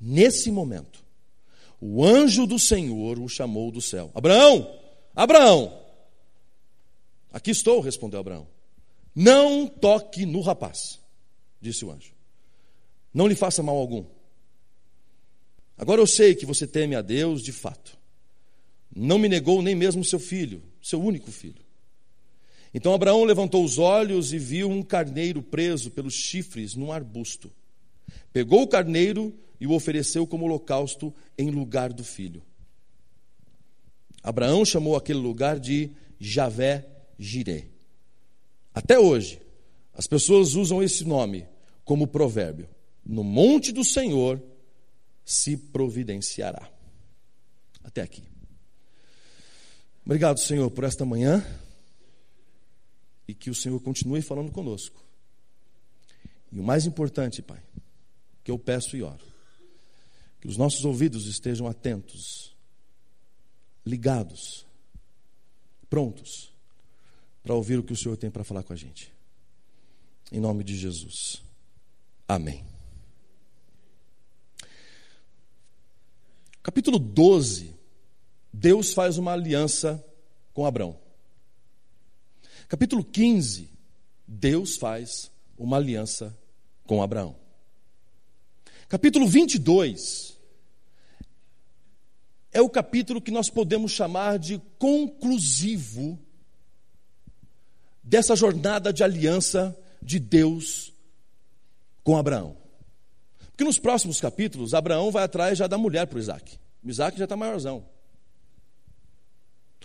Nesse 0.00 0.50
momento, 0.50 1.04
o 1.80 2.04
anjo 2.04 2.46
do 2.46 2.58
Senhor 2.58 3.18
o 3.18 3.28
chamou 3.28 3.70
do 3.70 3.80
céu: 3.80 4.10
Abraão, 4.14 4.78
Abraão! 5.14 5.82
Aqui 7.32 7.50
estou, 7.50 7.80
respondeu 7.80 8.20
Abraão. 8.20 8.46
Não 9.14 9.66
toque 9.66 10.26
no 10.26 10.40
rapaz, 10.40 11.00
disse 11.60 11.84
o 11.84 11.90
anjo. 11.90 12.12
Não 13.12 13.26
lhe 13.26 13.34
faça 13.34 13.62
mal 13.62 13.76
algum. 13.76 14.04
Agora 15.78 16.00
eu 16.00 16.06
sei 16.06 16.34
que 16.34 16.46
você 16.46 16.66
teme 16.66 16.94
a 16.94 17.02
Deus 17.02 17.42
de 17.42 17.52
fato 17.52 17.96
não 18.94 19.18
me 19.18 19.28
negou 19.28 19.62
nem 19.62 19.74
mesmo 19.74 20.04
seu 20.04 20.18
filho, 20.18 20.62
seu 20.82 21.00
único 21.00 21.30
filho. 21.30 21.64
Então 22.72 22.92
Abraão 22.92 23.24
levantou 23.24 23.64
os 23.64 23.78
olhos 23.78 24.32
e 24.32 24.38
viu 24.38 24.68
um 24.68 24.82
carneiro 24.82 25.42
preso 25.42 25.90
pelos 25.90 26.14
chifres 26.14 26.74
num 26.74 26.92
arbusto. 26.92 27.50
Pegou 28.32 28.62
o 28.62 28.68
carneiro 28.68 29.34
e 29.60 29.66
o 29.66 29.72
ofereceu 29.72 30.26
como 30.26 30.44
holocausto 30.44 31.14
em 31.38 31.50
lugar 31.50 31.92
do 31.92 32.04
filho. 32.04 32.42
Abraão 34.22 34.64
chamou 34.64 34.96
aquele 34.96 35.18
lugar 35.18 35.58
de 35.58 35.90
Javé 36.18 36.86
Jiré. 37.18 37.68
Até 38.74 38.98
hoje, 38.98 39.40
as 39.94 40.06
pessoas 40.06 40.54
usam 40.54 40.82
esse 40.82 41.04
nome 41.04 41.46
como 41.84 42.06
provérbio. 42.06 42.68
No 43.04 43.24
monte 43.24 43.72
do 43.72 43.84
Senhor 43.84 44.42
se 45.24 45.56
providenciará. 45.56 46.70
Até 47.82 48.02
aqui. 48.02 48.35
Obrigado, 50.06 50.38
Senhor, 50.38 50.70
por 50.70 50.84
esta 50.84 51.04
manhã 51.04 51.44
e 53.26 53.34
que 53.34 53.50
o 53.50 53.54
Senhor 53.56 53.80
continue 53.80 54.22
falando 54.22 54.52
conosco. 54.52 55.04
E 56.52 56.60
o 56.60 56.62
mais 56.62 56.86
importante, 56.86 57.42
Pai, 57.42 57.60
que 58.44 58.52
eu 58.52 58.56
peço 58.56 58.96
e 58.96 59.02
oro, 59.02 59.26
que 60.40 60.46
os 60.46 60.56
nossos 60.56 60.84
ouvidos 60.84 61.26
estejam 61.26 61.66
atentos, 61.66 62.54
ligados, 63.84 64.64
prontos 65.90 66.52
para 67.42 67.54
ouvir 67.54 67.80
o 67.80 67.82
que 67.82 67.92
o 67.92 67.96
Senhor 67.96 68.16
tem 68.16 68.30
para 68.30 68.44
falar 68.44 68.62
com 68.62 68.72
a 68.72 68.76
gente. 68.76 69.12
Em 70.30 70.38
nome 70.38 70.62
de 70.62 70.76
Jesus. 70.76 71.42
Amém. 72.28 72.64
Capítulo 76.62 77.00
12, 77.00 77.75
Deus 78.58 78.94
faz 78.94 79.18
uma 79.18 79.32
aliança 79.32 80.02
com 80.54 80.64
Abraão. 80.64 80.98
Capítulo 82.68 83.04
15, 83.04 83.70
Deus 84.26 84.78
faz 84.78 85.30
uma 85.58 85.76
aliança 85.76 86.36
com 86.86 87.02
Abraão. 87.02 87.36
Capítulo 88.88 89.28
22 89.28 90.38
é 92.50 92.60
o 92.62 92.70
capítulo 92.70 93.20
que 93.20 93.30
nós 93.30 93.50
podemos 93.50 93.92
chamar 93.92 94.38
de 94.38 94.58
conclusivo 94.78 96.18
dessa 98.02 98.34
jornada 98.34 98.90
de 98.90 99.04
aliança 99.04 99.78
de 100.00 100.18
Deus 100.18 100.94
com 102.02 102.16
Abraão. 102.16 102.56
Porque 103.48 103.64
nos 103.64 103.78
próximos 103.78 104.18
capítulos, 104.18 104.72
Abraão 104.72 105.10
vai 105.10 105.24
atrás 105.24 105.58
já 105.58 105.66
da 105.66 105.76
mulher 105.76 106.06
para 106.06 106.18
Isaac. 106.18 106.58
Isaac 106.82 107.18
já 107.18 107.24
está 107.24 107.36
maiorzão. 107.36 107.95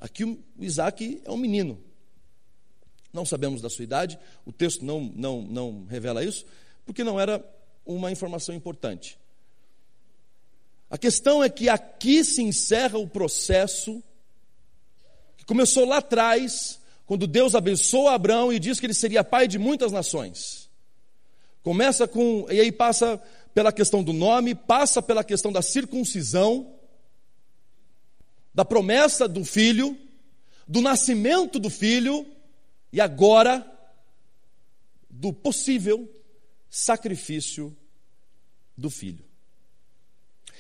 Aqui 0.02 0.24
o 0.26 0.44
Isaac 0.60 1.22
é 1.24 1.30
um 1.30 1.38
menino. 1.38 1.80
Não 3.14 3.24
sabemos 3.24 3.62
da 3.62 3.70
sua 3.70 3.84
idade, 3.84 4.18
o 4.44 4.52
texto 4.52 4.84
não, 4.84 5.02
não, 5.16 5.42
não 5.44 5.86
revela 5.86 6.24
isso, 6.24 6.44
porque 6.86 7.04
não 7.04 7.20
era 7.20 7.44
uma 7.86 8.12
informação 8.12 8.56
importante. 8.56 9.20
A 10.90 10.98
questão 10.98 11.44
é 11.44 11.50
que 11.50 11.70
aqui 11.70 12.26
se 12.26 12.42
encerra 12.42 12.98
o 12.98 13.08
processo 13.08 14.04
que 15.38 15.46
começou 15.46 15.86
lá 15.86 15.98
atrás, 15.98 16.80
quando 17.06 17.28
Deus 17.28 17.54
abençoou 17.54 18.10
Abraão 18.10 18.52
e 18.52 18.60
disse 18.60 18.80
que 18.80 18.88
ele 18.88 18.94
seria 18.94 19.24
pai 19.24 19.48
de 19.48 19.60
muitas 19.60 19.92
nações. 19.92 20.70
Começa 21.62 22.08
com, 22.08 22.48
e 22.50 22.60
aí 22.60 22.72
passa 22.72 23.22
pela 23.54 23.72
questão 23.72 24.04
do 24.04 24.14
nome, 24.14 24.56
passa 24.56 25.02
pela 25.02 25.24
questão 25.24 25.52
da 25.52 25.62
circuncisão, 25.62 26.74
da 28.54 28.66
promessa 28.66 29.28
do 29.28 29.46
filho, 29.46 29.98
do 30.68 30.82
nascimento 30.82 31.60
do 31.60 31.70
filho 31.70 32.26
e 32.92 33.00
agora 33.00 33.66
do 35.10 35.32
possível 35.34 36.10
sacrifício 36.70 37.76
do 38.78 38.90
filho. 38.90 39.26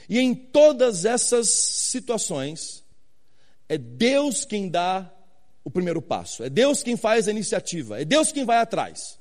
E 0.07 0.19
em 0.19 0.33
todas 0.33 1.05
essas 1.05 1.49
situações, 1.49 2.83
é 3.69 3.77
Deus 3.77 4.43
quem 4.43 4.69
dá 4.69 5.09
o 5.63 5.71
primeiro 5.71 6.01
passo, 6.01 6.43
é 6.43 6.49
Deus 6.49 6.83
quem 6.83 6.97
faz 6.97 7.27
a 7.27 7.31
iniciativa, 7.31 8.01
é 8.01 8.05
Deus 8.05 8.31
quem 8.31 8.43
vai 8.43 8.57
atrás. 8.57 9.19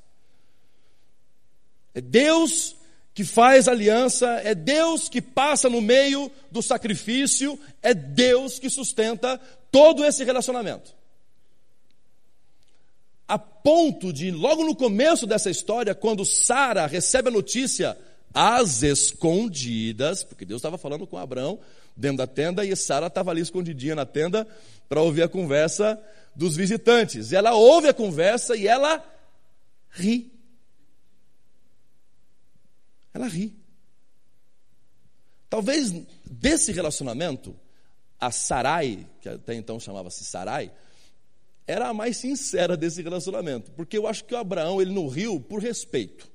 É 1.93 2.01
Deus 2.01 2.75
que 3.13 3.23
faz 3.25 3.67
aliança, 3.67 4.27
é 4.43 4.55
Deus 4.55 5.09
que 5.09 5.21
passa 5.21 5.69
no 5.69 5.81
meio 5.81 6.31
do 6.49 6.61
sacrifício, 6.61 7.59
é 7.81 7.93
Deus 7.93 8.57
que 8.57 8.69
sustenta 8.69 9.39
todo 9.71 10.05
esse 10.05 10.23
relacionamento. 10.23 10.93
A 13.27 13.37
ponto 13.37 14.11
de, 14.11 14.31
logo 14.31 14.63
no 14.63 14.75
começo 14.75 15.25
dessa 15.25 15.49
história, 15.49 15.95
quando 15.95 16.25
Sara 16.25 16.85
recebe 16.85 17.29
a 17.29 17.31
notícia 17.31 17.97
às 18.33 18.83
escondidas, 18.83 20.23
porque 20.23 20.45
Deus 20.45 20.59
estava 20.59 20.77
falando 20.77 21.05
com 21.05 21.17
Abraão 21.17 21.59
dentro 21.95 22.17
da 22.17 22.27
tenda 22.27 22.65
e 22.65 22.75
Sara 22.75 23.07
estava 23.07 23.31
ali 23.31 23.41
escondidinha 23.41 23.95
na 23.95 24.05
tenda 24.05 24.47
para 24.87 25.01
ouvir 25.01 25.23
a 25.23 25.29
conversa 25.29 25.99
dos 26.35 26.55
visitantes. 26.55 27.31
E 27.31 27.35
ela 27.35 27.53
ouve 27.53 27.87
a 27.89 27.93
conversa 27.93 28.55
e 28.55 28.67
ela 28.67 29.03
ri. 29.91 30.31
Ela 33.13 33.27
ri. 33.27 33.55
Talvez 35.49 35.91
desse 36.25 36.71
relacionamento, 36.71 37.55
a 38.19 38.31
Sarai, 38.31 39.07
que 39.19 39.27
até 39.27 39.53
então 39.53 39.79
chamava-se 39.79 40.23
Sarai, 40.23 40.71
era 41.67 41.89
a 41.89 41.93
mais 41.93 42.17
sincera 42.17 42.75
desse 42.77 43.01
relacionamento, 43.01 43.71
porque 43.71 43.97
eu 43.97 44.07
acho 44.07 44.23
que 44.23 44.33
o 44.33 44.37
Abraão 44.37 44.81
ele 44.81 44.93
não 44.93 45.07
riu 45.07 45.39
por 45.39 45.61
respeito. 45.61 46.29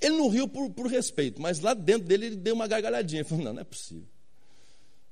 Ele 0.00 0.16
não 0.16 0.28
riu 0.28 0.48
por, 0.48 0.70
por 0.70 0.86
respeito, 0.86 1.42
mas 1.42 1.60
lá 1.60 1.74
dentro 1.74 2.06
dele 2.06 2.26
ele 2.26 2.36
deu 2.36 2.54
uma 2.54 2.66
gargalhadinha. 2.66 3.20
Ele 3.20 3.28
falou: 3.28 3.44
Não, 3.44 3.52
não 3.52 3.60
é 3.60 3.64
possível. 3.64 4.06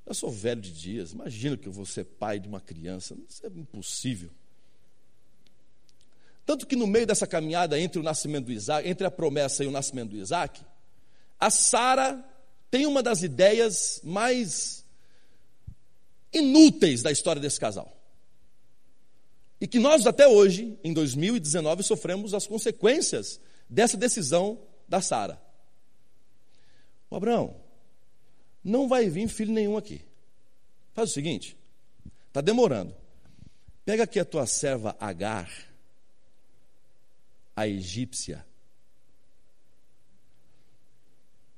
Eu 0.05 0.13
sou 0.13 0.31
velho 0.31 0.61
de 0.61 0.71
dias, 0.71 1.11
imagino 1.11 1.57
que 1.57 1.67
eu 1.67 1.71
vou 1.71 1.85
ser 1.85 2.05
pai 2.05 2.39
de 2.39 2.47
uma 2.47 2.61
criança. 2.61 3.17
Isso 3.27 3.45
é 3.45 3.49
impossível. 3.49 4.29
Tanto 6.47 6.65
que 6.65 6.77
no 6.77 6.87
meio 6.87 7.05
dessa 7.05 7.27
caminhada 7.27 7.77
entre 7.77 7.99
o 7.99 8.03
nascimento 8.03 8.45
do 8.45 8.53
Isaac, 8.53 8.87
entre 8.87 9.05
a 9.05 9.11
promessa 9.11 9.65
e 9.65 9.67
o 9.67 9.71
nascimento 9.71 10.11
do 10.11 10.15
Isaac, 10.15 10.61
a 11.37 11.49
Sara 11.49 12.23
tem 12.71 12.85
uma 12.85 13.03
das 13.03 13.21
ideias 13.21 13.99
mais 14.01 14.85
inúteis 16.31 17.03
da 17.03 17.11
história 17.11 17.41
desse 17.41 17.59
casal. 17.59 17.93
E 19.59 19.67
que 19.67 19.77
nós 19.77 20.07
até 20.07 20.25
hoje, 20.25 20.79
em 20.85 20.93
2019, 20.93 21.83
sofremos 21.83 22.33
as 22.33 22.47
consequências 22.47 23.41
dessa 23.69 23.97
decisão 23.97 24.57
da 24.87 25.01
Sara. 25.01 25.37
O 27.09 27.17
Abraão, 27.17 27.57
não 28.63 28.87
vai 28.87 29.09
vir 29.09 29.27
filho 29.27 29.51
nenhum 29.51 29.75
aqui. 29.75 30.01
Faz 30.93 31.09
o 31.09 31.13
seguinte, 31.13 31.57
está 32.29 32.39
demorando. 32.39 32.95
Pega 33.83 34.03
aqui 34.03 34.17
a 34.17 34.23
tua 34.23 34.45
serva 34.45 34.95
Agar, 34.97 35.66
a 37.57 37.67
egípcia. 37.67 38.45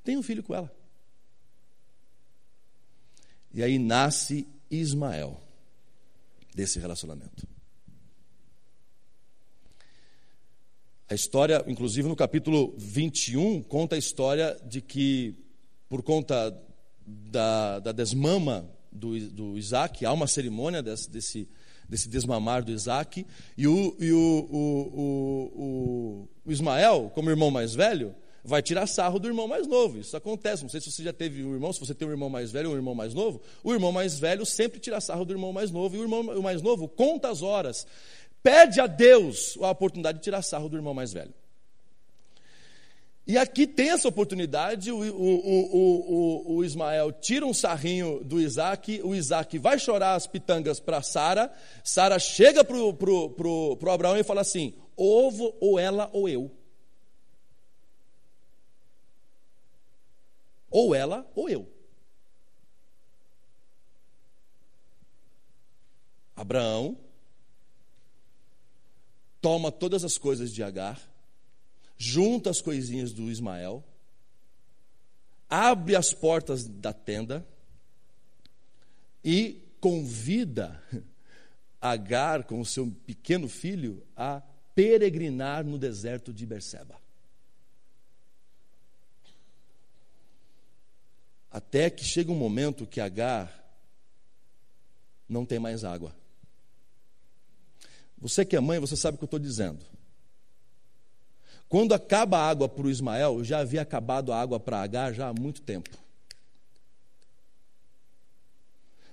Tem 0.02 0.16
um 0.16 0.24
filho 0.24 0.42
com 0.42 0.56
ela. 0.56 0.74
E 3.54 3.62
aí 3.62 3.78
nasce 3.78 4.48
Ismael 4.72 5.44
desse 6.56 6.80
relacionamento. 6.80 7.46
A 11.10 11.14
história, 11.14 11.66
inclusive 11.68 12.08
no 12.08 12.16
capítulo 12.16 12.74
21, 12.78 13.62
conta 13.64 13.96
a 13.96 14.00
história 14.00 14.58
de 14.66 14.80
que, 14.80 15.36
por 15.90 16.02
conta 16.02 16.58
da, 17.06 17.80
da 17.80 17.92
desmama 17.92 18.70
do, 18.90 19.20
do 19.32 19.58
Isaac, 19.58 20.06
há 20.06 20.14
uma 20.14 20.28
cerimônia 20.28 20.82
desse, 20.82 21.10
desse, 21.10 21.50
desse 21.90 22.08
desmamar 22.08 22.64
do 22.64 22.72
Isaac, 22.72 23.26
e, 23.58 23.68
o, 23.68 23.96
e 24.00 24.12
o, 24.12 24.48
o, 24.52 26.28
o, 26.46 26.52
Ismael, 26.52 27.12
como 27.16 27.30
irmão 27.30 27.50
mais 27.50 27.74
velho, 27.74 28.16
vai 28.44 28.62
tirar 28.62 28.88
sarro 28.88 29.20
do 29.20 29.28
irmão 29.28 29.48
mais 29.48 29.68
novo. 29.68 29.98
Isso 29.98 30.16
acontece. 30.16 30.62
Não 30.64 30.70
sei 30.70 30.80
se 30.80 30.92
você 30.92 31.04
já 31.04 31.12
teve 31.12 31.44
um 31.44 31.54
irmão, 31.54 31.74
se 31.74 31.80
você 31.80 31.94
tem 31.94 32.08
um 32.08 32.12
irmão 32.12 32.30
mais 32.30 32.52
velho 32.52 32.70
ou 32.70 32.76
um 32.76 32.78
irmão 32.78 32.96
mais 32.96 33.14
novo. 33.14 33.42
O 33.64 33.74
irmão 33.74 33.92
mais 33.92 34.20
velho 34.20 34.46
sempre 34.46 34.80
tira 34.80 35.02
sarro 35.02 35.26
do 35.26 35.34
irmão 35.34 35.52
mais 35.52 35.72
novo. 35.72 35.96
E 35.96 36.00
o 36.00 36.04
irmão 36.04 36.24
mais 36.42 36.62
novo 36.62 36.88
conta 36.88 37.30
as 37.30 37.42
horas 37.42 37.86
pede 38.44 38.80
a 38.80 38.88
Deus 38.88 39.58
a 39.62 39.70
oportunidade 39.70 40.20
de 40.20 40.24
tirar 40.24 40.42
sarro 40.42 40.70
do 40.70 40.78
irmão 40.78 40.94
mais 40.94 41.14
velho. 41.14 41.34
E 43.30 43.38
aqui 43.38 43.68
tem 43.68 43.92
essa 43.92 44.08
oportunidade, 44.08 44.92
o, 44.92 44.98
o, 44.98 45.76
o, 45.76 46.56
o, 46.56 46.64
Ismael 46.64 47.12
tira 47.12 47.46
um 47.46 47.54
sarrinho 47.54 48.24
do 48.24 48.42
Isaac, 48.42 49.04
o 49.04 49.14
Isaac 49.14 49.56
vai 49.60 49.78
chorar 49.78 50.16
as 50.16 50.26
pitangas 50.26 50.80
para 50.80 51.04
Sara, 51.04 51.54
Sara 51.84 52.18
chega 52.18 52.64
para 52.64 52.76
o 52.76 52.92
pro, 52.92 53.30
pro, 53.30 53.78
pro 53.78 53.92
Abraão 53.92 54.18
e 54.18 54.24
fala 54.24 54.42
assim: 54.42 54.74
ovo 54.98 55.56
ou 55.62 55.78
ela 55.78 56.10
ou 56.12 56.28
eu. 56.28 56.50
Ou 60.72 60.96
ela 60.96 61.32
ou 61.36 61.48
eu. 61.48 61.72
Abraão 66.36 66.98
toma 69.40 69.72
todas 69.72 70.04
as 70.04 70.18
coisas 70.18 70.52
de 70.52 70.64
Agar, 70.64 71.00
junta 72.00 72.50
as 72.50 72.62
coisinhas 72.62 73.12
do 73.12 73.30
Ismael, 73.30 73.84
abre 75.50 75.98
as 75.98 76.14
portas 76.14 76.66
da 76.66 76.94
tenda 76.94 77.46
e 79.24 79.62
convida 79.82 80.82
Agar 81.82 82.44
com 82.44 82.60
o 82.60 82.66
seu 82.66 82.92
pequeno 83.06 83.48
filho 83.48 84.06
a 84.16 84.42
peregrinar 84.76 85.64
no 85.64 85.78
deserto 85.78 86.34
de 86.34 86.46
Berseba. 86.46 87.00
Até 91.50 91.90
que 91.90 92.04
chega 92.04 92.34
um 92.34 92.38
momento 92.38 92.86
que 92.86 93.00
Agar 93.00 93.50
não 95.28 95.46
tem 95.46 95.58
mais 95.58 95.86
água. 95.86 96.14
Você 98.18 98.44
que 98.44 98.58
é 98.58 98.60
mãe, 98.60 98.78
você 98.78 98.98
sabe 98.98 99.16
o 99.16 99.18
que 99.18 99.24
eu 99.24 99.28
estou 99.28 99.40
dizendo. 99.40 99.80
Quando 101.70 101.94
acaba 101.94 102.40
a 102.40 102.50
água 102.50 102.68
para 102.68 102.88
o 102.88 102.90
Ismael, 102.90 103.44
já 103.44 103.60
havia 103.60 103.84
acabado 103.84 104.34
a 104.34 104.42
água 104.42 104.60
para 104.60 104.82
Agar 104.82 105.14
já 105.14 105.30
há 105.30 105.34
muito 105.34 105.62
tempo. 105.62 105.96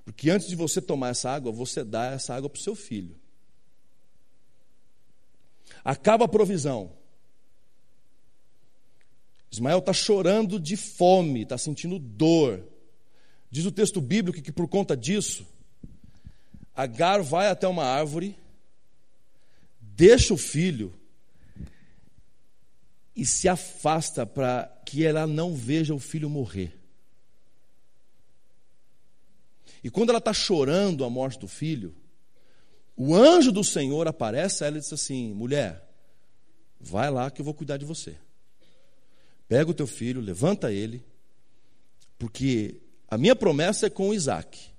Porque 0.07 0.31
antes 0.31 0.49
de 0.49 0.57
você 0.57 0.81
tomar 0.81 1.11
essa 1.11 1.31
água, 1.31 1.53
você 1.53 1.85
dá 1.85 2.07
essa 2.07 2.35
água 2.35 2.49
para 2.49 2.59
o 2.59 2.63
seu 2.63 2.75
filho. 2.75 3.15
Acaba 5.85 6.25
a 6.25 6.29
provisão. 6.29 6.93
Ismael 9.53 9.79
está 9.79 9.93
chorando 9.93 10.59
de 10.59 10.77
fome, 10.77 11.43
está 11.43 11.59
sentindo 11.59 11.99
dor. 11.99 12.67
Diz 13.51 13.67
o 13.67 13.73
texto 13.73 14.01
bíblico 14.01 14.41
que 14.41 14.53
por 14.53 14.67
conta 14.67 14.97
disso, 14.97 15.47
Agar 16.75 17.23
vai 17.23 17.49
até 17.49 17.69
uma 17.69 17.85
árvore, 17.85 18.39
deixa 19.81 20.33
o 20.33 20.39
filho 20.39 20.95
e 23.17 23.25
se 23.25 23.49
afasta 23.49 24.27
para 24.27 24.67
que 24.85 25.05
ela 25.05 25.27
não 25.27 25.55
veja 25.55 25.95
o 25.95 25.99
filho 25.99 26.29
morrer. 26.29 26.79
E 29.83 29.89
quando 29.89 30.11
ela 30.11 30.19
está 30.19 30.35
chorando 30.35 31.03
a 31.03 31.09
morte 31.09 31.39
do 31.39 31.49
filho, 31.49 31.95
o 32.95 33.15
anjo 33.15 33.51
do 33.51 33.65
Senhor 33.65 34.07
aparece 34.07 34.63
a 34.63 34.67
ela 34.67 34.77
e 34.77 34.81
diz 34.81 34.93
assim: 34.93 35.33
mulher, 35.33 35.89
vai 36.79 37.11
lá 37.11 37.31
que 37.31 37.41
eu 37.41 37.45
vou 37.45 37.55
cuidar 37.55 37.79
de 37.79 37.87
você. 37.87 38.19
Pega 39.49 39.71
o 39.71 39.75
teu 39.75 39.87
filho, 39.87 40.21
levanta 40.21 40.73
ele, 40.73 41.03
porque 42.19 42.83
a 43.09 43.17
minha 43.17 43.37
promessa 43.37 43.87
é 43.87 43.91
com 43.91 44.13
Isaac, 44.13 44.71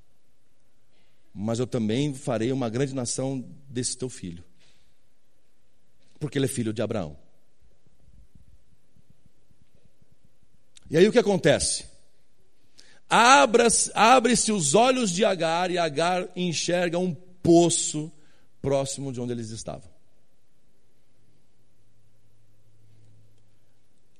mas 1.34 1.58
eu 1.58 1.66
também 1.66 2.14
farei 2.14 2.52
uma 2.52 2.70
grande 2.70 2.94
nação 2.94 3.44
desse 3.70 3.98
teu 3.98 4.10
filho, 4.10 4.44
porque 6.20 6.38
ele 6.38 6.46
é 6.46 6.50
filho 6.50 6.74
de 6.74 6.82
Abraão. 6.82 7.18
E 10.90 10.98
aí 10.98 11.08
o 11.08 11.12
que 11.12 11.20
acontece? 11.20 11.86
Abre-se 13.10 14.52
os 14.52 14.74
olhos 14.76 15.12
de 15.12 15.24
Agar 15.24 15.72
e 15.72 15.78
Agar 15.78 16.28
enxerga 16.36 16.98
um 17.00 17.14
poço 17.14 18.12
próximo 18.62 19.14
de 19.14 19.22
onde 19.22 19.32
eles 19.32 19.50
estavam. 19.50 19.90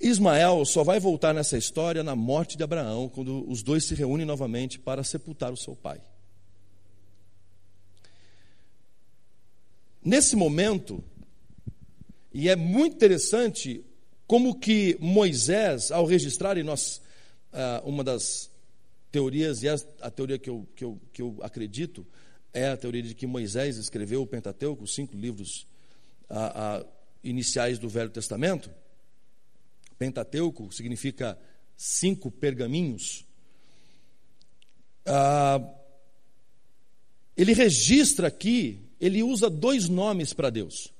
Ismael 0.00 0.64
só 0.64 0.84
vai 0.84 1.00
voltar 1.00 1.34
nessa 1.34 1.58
história 1.58 2.04
na 2.04 2.14
morte 2.14 2.56
de 2.56 2.62
Abraão, 2.62 3.08
quando 3.08 3.50
os 3.50 3.62
dois 3.62 3.84
se 3.84 3.94
reúnem 3.94 4.24
novamente 4.24 4.78
para 4.78 5.02
sepultar 5.02 5.52
o 5.52 5.56
seu 5.56 5.74
pai. 5.74 6.00
Nesse 10.02 10.36
momento, 10.36 11.02
e 12.32 12.48
é 12.48 12.54
muito 12.54 12.94
interessante 12.94 13.84
como 14.28 14.60
que 14.60 14.94
Moisés, 15.00 15.90
ao 15.90 16.04
registrar, 16.04 16.58
e 16.58 16.62
nós, 16.62 17.00
ah, 17.50 17.80
uma 17.82 18.04
das 18.04 18.50
teorias, 19.10 19.62
e 19.62 19.68
a, 19.70 19.76
a 20.02 20.10
teoria 20.10 20.38
que 20.38 20.50
eu, 20.50 20.68
que, 20.76 20.84
eu, 20.84 21.00
que 21.14 21.22
eu 21.22 21.38
acredito, 21.40 22.06
é 22.52 22.68
a 22.68 22.76
teoria 22.76 23.02
de 23.02 23.14
que 23.14 23.26
Moisés 23.26 23.78
escreveu 23.78 24.20
o 24.20 24.26
Pentateuco, 24.26 24.84
os 24.84 24.94
cinco 24.94 25.16
livros 25.16 25.66
ah, 26.28 26.52
ah, 26.54 26.86
iniciais 27.24 27.78
do 27.78 27.88
Velho 27.88 28.10
Testamento. 28.10 28.70
Pentateuco 29.98 30.70
significa 30.72 31.38
cinco 31.74 32.30
pergaminhos. 32.30 33.24
ele 37.34 37.54
registra 37.54 38.28
aqui, 38.28 38.78
ele 39.00 39.22
usa 39.22 39.48
dois 39.48 39.88
nomes 39.88 40.34
para 40.34 40.50
Deus. 40.50 40.92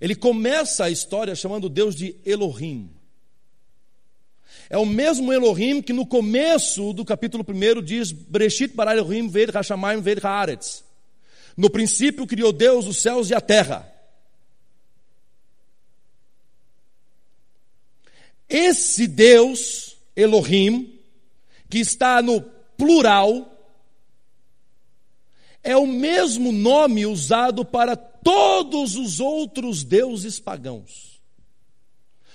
Ele 0.00 0.14
começa 0.14 0.84
a 0.84 0.90
história 0.90 1.34
chamando 1.34 1.68
Deus 1.68 1.94
de 1.94 2.16
Elohim. 2.24 2.90
É 4.68 4.76
o 4.76 4.86
mesmo 4.86 5.32
Elohim 5.32 5.80
que 5.80 5.92
no 5.92 6.06
começo 6.06 6.92
do 6.92 7.04
capítulo 7.04 7.44
1 7.46 7.82
diz: 7.82 8.12
Breshit 8.12 8.74
bara 8.74 8.96
Elohim 8.96 9.28
ved 9.28 9.50
hashamayim 9.50 10.00
ved 10.00 10.18
haaretz. 10.24 10.84
No 11.56 11.70
princípio 11.70 12.26
criou 12.26 12.52
Deus 12.52 12.86
os 12.86 12.98
céus 12.98 13.30
e 13.30 13.34
a 13.34 13.40
terra. 13.40 13.90
Esse 18.48 19.06
Deus, 19.06 19.96
Elohim, 20.14 21.00
que 21.68 21.78
está 21.78 22.22
no 22.22 22.40
plural, 22.76 23.52
é 25.62 25.76
o 25.76 25.86
mesmo 25.86 26.52
nome 26.52 27.06
usado 27.06 27.64
para 27.64 27.96
todos 28.26 28.96
os 28.96 29.20
outros 29.20 29.84
deuses 29.84 30.40
pagãos. 30.40 31.20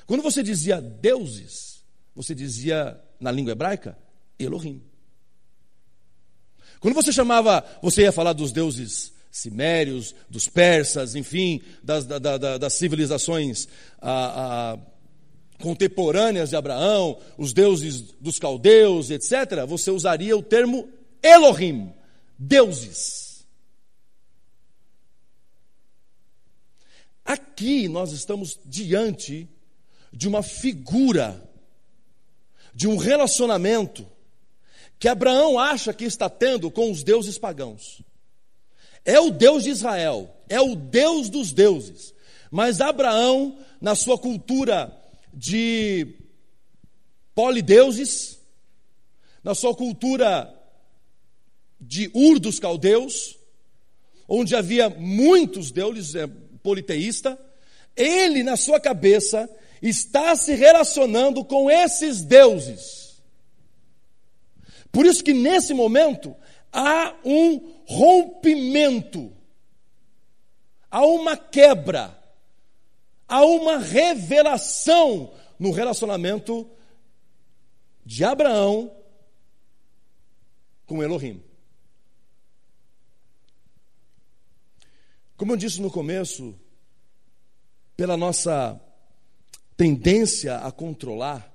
Quando 0.05 0.23
você 0.23 0.41
dizia 0.41 0.79
deuses, 0.79 1.83
você 2.15 2.33
dizia 2.33 2.97
na 3.19 3.29
língua 3.29 3.51
hebraica 3.51 3.97
Elohim. 4.39 4.81
Quando 6.79 6.93
você 6.93 7.11
chamava, 7.11 7.65
você 7.81 8.03
ia 8.03 8.11
falar 8.13 8.31
dos 8.31 8.53
deuses 8.53 9.11
simérios, 9.29 10.15
dos 10.29 10.47
persas, 10.47 11.13
enfim, 11.13 11.61
das, 11.83 12.05
da, 12.05 12.19
da, 12.19 12.57
das 12.57 12.73
civilizações 12.73 13.67
a, 14.01 14.71
a, 14.71 14.77
contemporâneas 15.61 16.51
de 16.51 16.55
Abraão, 16.55 17.19
os 17.37 17.51
deuses 17.51 17.99
dos 18.21 18.39
caldeus, 18.39 19.09
etc., 19.09 19.65
você 19.67 19.91
usaria 19.91 20.37
o 20.37 20.41
termo 20.41 20.87
Elohim, 21.21 21.91
deuses. 22.39 23.30
Aqui 27.31 27.87
nós 27.87 28.11
estamos 28.11 28.59
diante 28.65 29.47
de 30.11 30.27
uma 30.27 30.43
figura, 30.43 31.49
de 32.75 32.89
um 32.89 32.97
relacionamento 32.97 34.05
que 34.99 35.07
Abraão 35.07 35.57
acha 35.57 35.93
que 35.93 36.03
está 36.03 36.29
tendo 36.29 36.69
com 36.69 36.91
os 36.91 37.03
deuses 37.03 37.37
pagãos. 37.37 38.01
É 39.05 39.17
o 39.17 39.31
Deus 39.31 39.63
de 39.63 39.69
Israel, 39.69 40.29
é 40.49 40.59
o 40.59 40.75
Deus 40.75 41.29
dos 41.29 41.53
deuses. 41.53 42.13
Mas 42.51 42.81
Abraão, 42.81 43.57
na 43.79 43.95
sua 43.95 44.17
cultura 44.17 44.93
de 45.33 46.13
polideuses, 47.33 48.41
na 49.41 49.55
sua 49.55 49.73
cultura 49.73 50.53
de 51.79 52.11
Ur 52.13 52.39
dos 52.39 52.59
caldeus, 52.59 53.37
onde 54.27 54.53
havia 54.53 54.89
muitos 54.89 55.71
deuses, 55.71 56.13
é, 56.13 56.29
politeísta, 56.63 57.39
ele, 57.95 58.43
na 58.43 58.55
sua 58.55 58.79
cabeça, 58.79 59.49
está 59.81 60.35
se 60.35 60.53
relacionando 60.53 61.43
com 61.43 61.69
esses 61.69 62.21
deuses. 62.21 63.21
Por 64.91 65.05
isso 65.05 65.23
que 65.23 65.33
nesse 65.33 65.73
momento 65.73 66.35
há 66.71 67.15
um 67.25 67.73
rompimento, 67.85 69.31
há 70.89 71.05
uma 71.05 71.35
quebra, 71.35 72.17
há 73.27 73.45
uma 73.45 73.77
revelação 73.77 75.33
no 75.57 75.71
relacionamento 75.71 76.69
de 78.05 78.23
Abraão 78.23 78.91
com 80.85 81.01
Elohim. 81.01 81.41
Como 85.41 85.53
eu 85.53 85.57
disse 85.57 85.81
no 85.81 85.89
começo, 85.89 86.53
pela 87.97 88.15
nossa 88.15 88.79
tendência 89.75 90.57
a 90.57 90.71
controlar, 90.71 91.51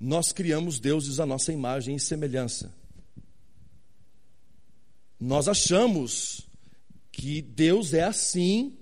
nós 0.00 0.32
criamos 0.32 0.80
deuses 0.80 1.20
à 1.20 1.26
nossa 1.26 1.52
imagem 1.52 1.94
e 1.94 2.00
semelhança. 2.00 2.74
Nós 5.20 5.46
achamos 5.46 6.40
que 7.12 7.40
Deus 7.40 7.94
é 7.94 8.02
assim 8.02 8.76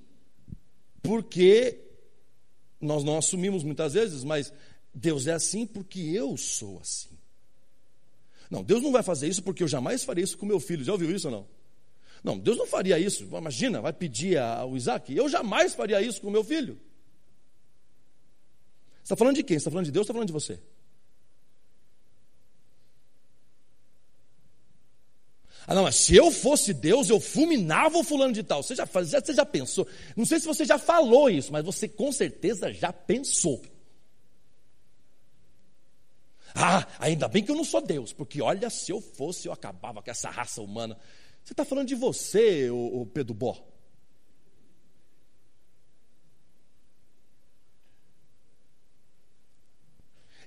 porque 1.02 1.78
nós 2.80 3.04
não 3.04 3.18
assumimos 3.18 3.62
muitas 3.62 3.92
vezes, 3.92 4.24
mas 4.24 4.50
Deus 4.94 5.26
é 5.26 5.34
assim 5.34 5.66
porque 5.66 6.00
eu 6.00 6.38
sou 6.38 6.80
assim. 6.80 7.10
Não, 8.50 8.64
Deus 8.64 8.82
não 8.82 8.92
vai 8.92 9.02
fazer 9.02 9.28
isso 9.28 9.42
porque 9.42 9.62
eu 9.62 9.68
jamais 9.68 10.04
farei 10.04 10.24
isso 10.24 10.38
com 10.38 10.46
meu 10.46 10.58
filho. 10.58 10.82
Já 10.82 10.92
ouviu 10.92 11.14
isso 11.14 11.28
ou 11.28 11.34
não? 11.34 11.61
Não, 12.22 12.38
Deus 12.38 12.56
não 12.56 12.66
faria 12.66 12.98
isso. 12.98 13.24
Imagina, 13.24 13.80
vai 13.80 13.92
pedir 13.92 14.38
ao 14.38 14.76
Isaac. 14.76 15.14
Eu 15.14 15.28
jamais 15.28 15.74
faria 15.74 16.00
isso 16.00 16.20
com 16.20 16.28
o 16.28 16.30
meu 16.30 16.44
filho. 16.44 16.78
Você 19.02 19.04
está 19.04 19.16
falando 19.16 19.34
de 19.34 19.42
quem? 19.42 19.56
Você 19.56 19.62
está 19.62 19.70
falando 19.70 19.86
de 19.86 19.90
Deus 19.90 20.02
ou 20.02 20.04
está 20.04 20.12
falando 20.12 20.28
de 20.28 20.32
você? 20.32 20.60
Ah, 25.66 25.74
não, 25.74 25.84
mas 25.84 25.96
se 25.96 26.14
eu 26.14 26.30
fosse 26.30 26.74
Deus, 26.74 27.08
eu 27.08 27.20
fulminava 27.20 27.98
o 27.98 28.04
fulano 28.04 28.32
de 28.32 28.42
tal. 28.42 28.62
Você 28.62 28.74
já, 28.74 28.84
você 28.84 29.32
já 29.32 29.46
pensou? 29.46 29.86
Não 30.16 30.24
sei 30.24 30.40
se 30.40 30.46
você 30.46 30.64
já 30.64 30.78
falou 30.78 31.30
isso, 31.30 31.52
mas 31.52 31.64
você 31.64 31.88
com 31.88 32.10
certeza 32.10 32.72
já 32.72 32.92
pensou. 32.92 33.62
Ah, 36.54 36.86
ainda 36.98 37.28
bem 37.28 37.42
que 37.42 37.50
eu 37.50 37.56
não 37.56 37.64
sou 37.64 37.80
Deus, 37.80 38.12
porque 38.12 38.42
olha, 38.42 38.68
se 38.68 38.92
eu 38.92 39.00
fosse, 39.00 39.48
eu 39.48 39.52
acabava 39.52 40.02
com 40.02 40.10
essa 40.10 40.30
raça 40.30 40.60
humana. 40.60 40.98
Você 41.44 41.52
está 41.52 41.64
falando 41.64 41.88
de 41.88 41.94
você, 41.94 42.70
o, 42.70 43.06
Pedro 43.06 43.34
Bó. 43.34 43.68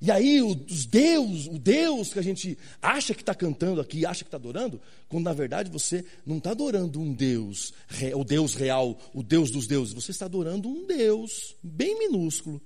E 0.01 0.11
aí 0.11 0.41
os 0.41 0.85
Deus, 0.85 1.47
o 1.47 1.57
Deus 1.57 2.13
que 2.13 2.19
a 2.19 2.21
gente 2.21 2.57
acha 2.81 3.13
que 3.13 3.21
está 3.21 3.33
cantando 3.33 3.81
aqui, 3.81 4.05
acha 4.05 4.23
que 4.23 4.27
está 4.27 4.37
adorando, 4.37 4.79
quando 5.07 5.23
na 5.23 5.33
verdade 5.33 5.69
você 5.69 6.05
não 6.25 6.37
está 6.37 6.51
adorando 6.51 6.99
um 6.99 7.13
Deus, 7.13 7.73
o 8.15 8.23
Deus 8.23 8.55
real, 8.55 8.99
o 9.13 9.23
Deus 9.23 9.49
dos 9.49 9.67
deuses, 9.67 9.93
você 9.93 10.11
está 10.11 10.25
adorando 10.25 10.67
um 10.67 10.85
Deus 10.85 11.55
bem 11.63 11.97
minúsculo. 11.97 12.61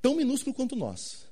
tão 0.00 0.16
minúsculo 0.16 0.54
quanto 0.54 0.74
nós. 0.74 1.29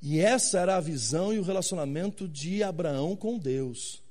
E 0.00 0.20
essa 0.20 0.60
era 0.60 0.76
a 0.76 0.80
visão 0.80 1.32
e 1.32 1.38
o 1.38 1.42
relacionamento 1.42 2.28
de 2.28 2.62
Abraão 2.62 3.16
com 3.16 3.38
Deus. 3.38 4.02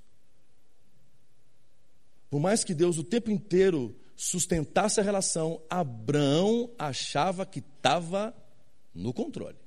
Por 2.29 2.39
mais 2.39 2.63
que 2.63 2.73
Deus 2.73 2.97
o 2.97 3.03
tempo 3.03 3.31
inteiro 3.31 3.97
sustentasse 4.15 4.99
a 4.99 5.03
relação, 5.03 5.61
Abraão 5.69 6.69
achava 6.77 7.45
que 7.45 7.59
estava 7.59 8.35
no 8.93 9.13
controle. 9.13 9.57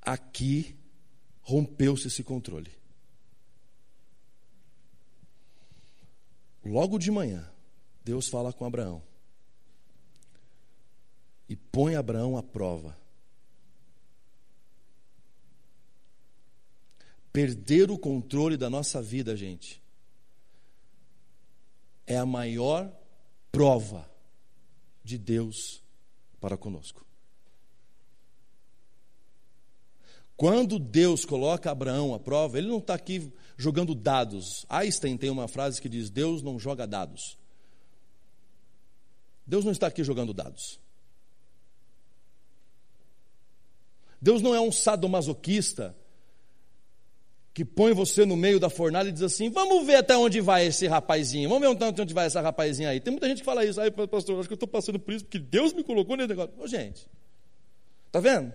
Aqui 0.00 0.76
rompeu-se 1.40 2.08
esse 2.08 2.24
controle. 2.24 2.72
Logo 6.64 6.98
de 6.98 7.10
manhã, 7.12 7.48
Deus 8.04 8.28
fala 8.28 8.52
com 8.52 8.64
Abraão 8.64 9.02
e 11.48 11.56
põe 11.56 11.96
Abraão 11.96 12.36
à 12.36 12.42
prova. 12.42 12.96
Perder 17.32 17.90
o 17.90 17.98
controle 17.98 18.56
da 18.56 18.68
nossa 18.68 19.00
vida, 19.00 19.34
gente, 19.36 19.82
é 22.06 22.16
a 22.16 22.26
maior 22.26 22.92
prova 23.50 24.10
de 25.02 25.16
Deus 25.16 25.82
para 26.40 26.56
conosco. 26.56 27.06
Quando 30.36 30.78
Deus 30.78 31.24
coloca 31.24 31.70
Abraão 31.70 32.12
à 32.14 32.18
prova, 32.18 32.58
ele 32.58 32.66
não 32.66 32.78
está 32.78 32.94
aqui 32.94 33.32
jogando 33.56 33.94
dados. 33.94 34.66
Einstein 34.68 35.16
tem 35.16 35.30
uma 35.30 35.46
frase 35.46 35.80
que 35.80 35.88
diz: 35.88 36.10
Deus 36.10 36.42
não 36.42 36.58
joga 36.58 36.86
dados. 36.86 37.38
Deus 39.46 39.64
não 39.64 39.70
está 39.72 39.86
aqui 39.86 40.02
jogando 40.02 40.34
dados. 40.34 40.81
Deus 44.22 44.40
não 44.40 44.54
é 44.54 44.60
um 44.60 44.70
sadomasoquista 44.70 45.96
que 47.52 47.64
põe 47.64 47.92
você 47.92 48.24
no 48.24 48.36
meio 48.36 48.60
da 48.60 48.70
fornalha 48.70 49.08
e 49.08 49.12
diz 49.12 49.22
assim: 49.22 49.50
vamos 49.50 49.84
ver 49.84 49.96
até 49.96 50.16
onde 50.16 50.40
vai 50.40 50.66
esse 50.66 50.86
rapazinho, 50.86 51.48
vamos 51.48 51.68
ver 51.68 51.86
até 51.86 52.02
onde 52.02 52.14
vai 52.14 52.26
essa 52.26 52.40
rapazinha 52.40 52.90
aí. 52.90 53.00
Tem 53.00 53.10
muita 53.10 53.28
gente 53.28 53.40
que 53.40 53.44
fala 53.44 53.64
isso, 53.64 53.80
aí, 53.80 53.90
pastor, 53.90 54.38
acho 54.38 54.48
que 54.48 54.52
eu 54.52 54.54
estou 54.54 54.68
passando 54.68 55.00
por 55.00 55.12
isso 55.12 55.24
porque 55.24 55.40
Deus 55.40 55.72
me 55.72 55.82
colocou 55.82 56.16
nesse 56.16 56.28
negócio. 56.28 56.54
Ô, 56.56 56.68
gente, 56.68 57.04
está 58.06 58.20
vendo? 58.20 58.52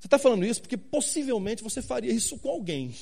Você 0.00 0.08
está 0.08 0.18
falando 0.18 0.44
isso 0.44 0.60
porque 0.60 0.76
possivelmente 0.76 1.62
você 1.62 1.80
faria 1.80 2.12
isso 2.12 2.36
com 2.38 2.48
alguém. 2.48 2.92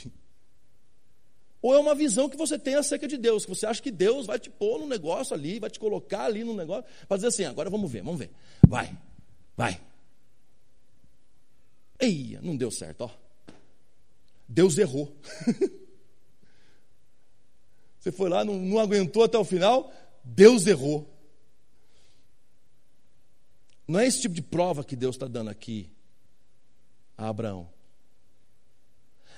Ou 1.63 1.75
é 1.75 1.79
uma 1.79 1.95
visão 1.95 2.29
que 2.29 2.37
você 2.37 2.59
tem 2.59 2.75
acerca 2.75 3.09
de 3.09 3.17
Deus, 3.17 3.47
que 3.47 3.55
você 3.55 3.65
acha 3.65 3.81
que 3.81 3.91
Deus 3.91 4.27
vai 4.27 4.39
te 4.39 4.51
pôr 4.51 4.79
num 4.79 4.87
negócio 4.87 5.35
ali, 5.35 5.59
vai 5.59 5.71
te 5.71 5.81
colocar 5.81 6.25
ali 6.25 6.45
num 6.45 6.55
negócio, 6.55 6.85
para 7.09 7.17
dizer 7.17 7.29
assim: 7.29 7.45
agora 7.45 7.71
vamos 7.71 7.91
ver, 7.91 8.03
vamos 8.03 8.21
ver. 8.21 8.31
Vai, 8.69 8.95
vai. 9.57 9.88
Eia, 12.01 12.41
não 12.43 12.57
deu 12.57 12.71
certo, 12.71 13.03
ó. 13.03 13.11
Deus 14.49 14.79
errou. 14.79 15.15
Você 17.99 18.13
foi 18.13 18.29
lá, 18.29 18.45
não, 18.45 18.59
não 18.59 18.79
aguentou 18.79 19.25
até 19.25 19.37
o 19.37 19.45
final, 19.45 19.93
Deus 20.23 20.67
errou. 20.67 21.13
Não 23.87 23.99
é 23.99 24.07
esse 24.07 24.21
tipo 24.23 24.35
de 24.35 24.43
prova 24.43 24.85
que 24.85 24.95
Deus 24.95 25.17
está 25.17 25.27
dando 25.27 25.51
aqui 25.51 25.91
a 27.17 27.29
Abraão. 27.29 27.69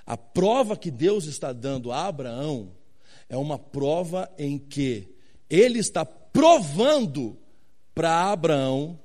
A 0.05 0.17
prova 0.17 0.77
que 0.77 0.91
Deus 0.91 1.27
está 1.27 1.53
dando 1.53 1.93
a 1.93 2.07
Abraão 2.07 2.73
é 3.29 3.37
uma 3.37 3.59
prova 3.59 4.31
em 4.37 4.59
que 4.59 5.09
ele 5.49 5.79
está 5.79 6.05
provando 6.05 7.39
para 7.95 8.31
Abraão 8.31 8.99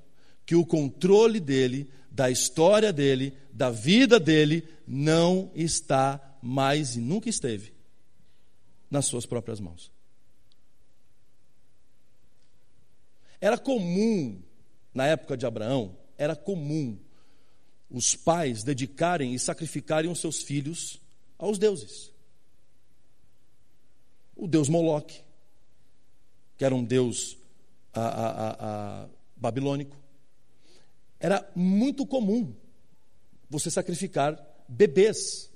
que 0.46 0.56
o 0.56 0.66
controle 0.66 1.40
dele, 1.40 1.90
da 2.16 2.32
história 2.32 2.94
dele, 2.94 3.38
da 3.52 3.70
vida 3.70 4.18
dele, 4.18 4.66
não 4.88 5.52
está 5.54 6.38
mais 6.42 6.96
e 6.96 7.02
nunca 7.02 7.28
esteve 7.28 7.74
nas 8.90 9.06
suas 9.06 9.26
próprias 9.26 9.60
mãos. 9.60 9.92
Era 13.42 13.58
comum, 13.58 14.42
na 14.94 15.06
época 15.08 15.36
de 15.36 15.46
Abraão, 15.46 15.98
era 16.18 16.38
comum 16.38 16.98
os 17.90 18.16
pais 18.16 18.64
dedicarem 18.64 19.34
e 19.34 19.40
sacrificarem 19.40 20.10
os 20.10 20.22
seus 20.22 20.42
filhos 20.42 21.02
aos 21.38 21.58
deuses. 21.58 22.14
O 24.38 24.48
deus 24.48 24.70
Moloque, 24.70 25.22
que 26.58 26.64
era 26.64 26.74
um 26.74 26.84
deus 26.84 27.38
a, 27.94 28.02
a, 28.02 28.52
a, 29.04 29.10
babilônico, 29.36 30.05
era 31.26 31.44
muito 31.56 32.06
comum 32.06 32.56
você 33.50 33.72
sacrificar 33.72 34.40
bebês 34.68 35.50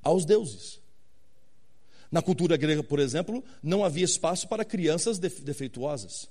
aos 0.00 0.24
deuses. 0.24 0.80
Na 2.08 2.22
cultura 2.22 2.56
grega, 2.56 2.84
por 2.84 3.00
exemplo, 3.00 3.42
não 3.60 3.84
havia 3.84 4.04
espaço 4.04 4.46
para 4.46 4.64
crianças 4.64 5.18
defeituosas, 5.18 6.30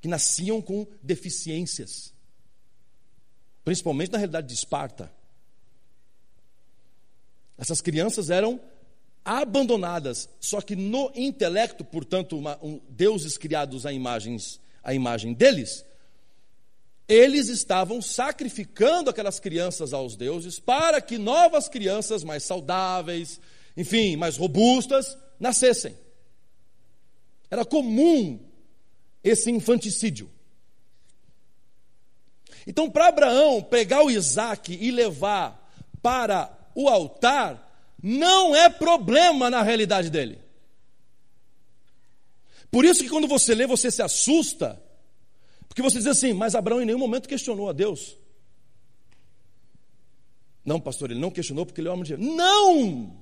que 0.00 0.06
nasciam 0.06 0.62
com 0.62 0.86
deficiências, 1.02 2.14
principalmente 3.64 4.12
na 4.12 4.18
realidade 4.18 4.46
de 4.46 4.54
Esparta. 4.54 5.12
Essas 7.58 7.80
crianças 7.80 8.30
eram 8.30 8.60
abandonadas, 9.24 10.28
só 10.38 10.60
que 10.60 10.76
no 10.76 11.10
intelecto, 11.16 11.84
portanto, 11.84 12.38
uma, 12.38 12.56
um, 12.64 12.80
deuses 12.88 13.36
criados 13.36 13.84
à, 13.84 13.92
imagens, 13.92 14.60
à 14.80 14.94
imagem 14.94 15.34
deles, 15.34 15.84
eles 17.10 17.48
estavam 17.48 18.00
sacrificando 18.00 19.10
aquelas 19.10 19.40
crianças 19.40 19.92
aos 19.92 20.14
deuses 20.14 20.60
para 20.60 21.00
que 21.00 21.18
novas 21.18 21.68
crianças 21.68 22.22
mais 22.22 22.44
saudáveis, 22.44 23.40
enfim, 23.76 24.14
mais 24.14 24.36
robustas, 24.36 25.18
nascessem. 25.38 25.98
Era 27.50 27.64
comum 27.64 28.38
esse 29.24 29.50
infanticídio. 29.50 30.30
Então, 32.64 32.88
para 32.88 33.08
Abraão 33.08 33.60
pegar 33.60 34.04
o 34.04 34.10
Isaac 34.10 34.72
e 34.72 34.92
levar 34.92 35.68
para 36.00 36.56
o 36.76 36.88
altar, 36.88 37.96
não 38.00 38.54
é 38.54 38.68
problema 38.68 39.50
na 39.50 39.62
realidade 39.62 40.10
dele. 40.10 40.40
Por 42.70 42.84
isso 42.84 43.02
que 43.02 43.10
quando 43.10 43.26
você 43.26 43.52
lê, 43.52 43.66
você 43.66 43.90
se 43.90 44.00
assusta 44.00 44.80
porque 45.70 45.82
você 45.82 45.98
diz 45.98 46.08
assim, 46.08 46.32
mas 46.32 46.56
Abraão 46.56 46.82
em 46.82 46.84
nenhum 46.84 46.98
momento 46.98 47.28
questionou 47.28 47.68
a 47.68 47.72
Deus. 47.72 48.18
Não, 50.64 50.80
pastor, 50.80 51.12
ele 51.12 51.20
não 51.20 51.30
questionou 51.30 51.64
porque 51.64 51.80
ele 51.80 51.86
é 51.86 51.92
um 51.92 51.94
homem 51.94 52.04
de 52.04 52.16
fé. 52.16 52.18
Não! 52.18 53.16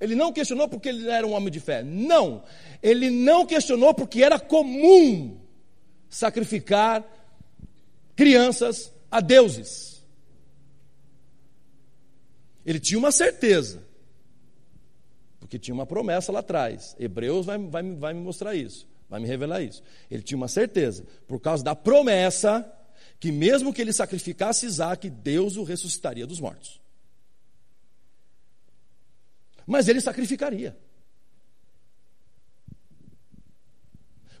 Ele 0.00 0.14
não 0.14 0.32
questionou 0.32 0.66
porque 0.66 0.88
ele 0.88 1.10
era 1.10 1.26
um 1.26 1.34
homem 1.34 1.50
de 1.52 1.60
fé. 1.60 1.82
Não! 1.82 2.42
Ele 2.82 3.10
não 3.10 3.44
questionou 3.44 3.92
porque 3.92 4.22
era 4.22 4.40
comum 4.40 5.38
sacrificar 6.08 7.04
crianças 8.16 8.90
a 9.10 9.20
deuses. 9.20 10.02
Ele 12.64 12.80
tinha 12.80 12.98
uma 12.98 13.12
certeza, 13.12 13.86
porque 15.38 15.58
tinha 15.58 15.74
uma 15.74 15.84
promessa 15.84 16.32
lá 16.32 16.40
atrás. 16.40 16.96
Hebreus 16.98 17.44
vai, 17.44 17.58
vai, 17.58 17.82
vai 17.94 18.14
me 18.14 18.22
mostrar 18.22 18.54
isso. 18.54 18.88
Vai 19.08 19.20
me 19.20 19.26
revelar 19.26 19.62
isso. 19.62 19.82
Ele 20.10 20.22
tinha 20.22 20.36
uma 20.36 20.48
certeza, 20.48 21.04
por 21.26 21.40
causa 21.40 21.62
da 21.62 21.74
promessa, 21.74 22.70
que 23.20 23.30
mesmo 23.30 23.72
que 23.72 23.80
ele 23.80 23.92
sacrificasse 23.92 24.66
Isaac, 24.66 25.08
Deus 25.08 25.56
o 25.56 25.62
ressuscitaria 25.62 26.26
dos 26.26 26.40
mortos. 26.40 26.80
Mas 29.66 29.88
ele 29.88 30.00
sacrificaria. 30.00 30.76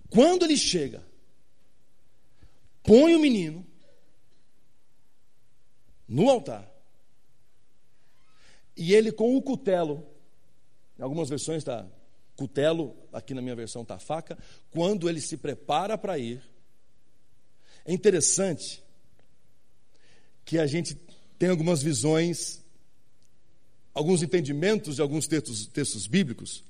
Quando 0.08 0.44
ele 0.44 0.56
chega, 0.56 1.04
põe 2.82 3.14
o 3.14 3.18
menino 3.18 3.66
no 6.08 6.30
altar, 6.30 6.70
e 8.76 8.94
ele 8.94 9.10
com 9.10 9.36
o 9.36 9.42
cutelo, 9.42 10.06
em 10.98 11.02
algumas 11.02 11.28
versões 11.28 11.58
está 11.58 11.86
cutelo, 12.36 12.94
aqui 13.12 13.32
na 13.32 13.40
minha 13.40 13.56
versão 13.56 13.82
está 13.82 13.98
faca, 13.98 14.38
quando 14.70 15.08
ele 15.08 15.20
se 15.20 15.36
prepara 15.36 15.96
para 15.96 16.18
ir. 16.18 16.42
É 17.84 17.92
interessante 17.92 18.82
que 20.44 20.58
a 20.58 20.66
gente 20.66 20.94
tem 21.38 21.48
algumas 21.48 21.82
visões, 21.82 22.62
alguns 23.94 24.22
entendimentos 24.22 24.96
de 24.96 25.02
alguns 25.02 25.26
textos, 25.26 25.66
textos 25.66 26.06
bíblicos, 26.06 26.62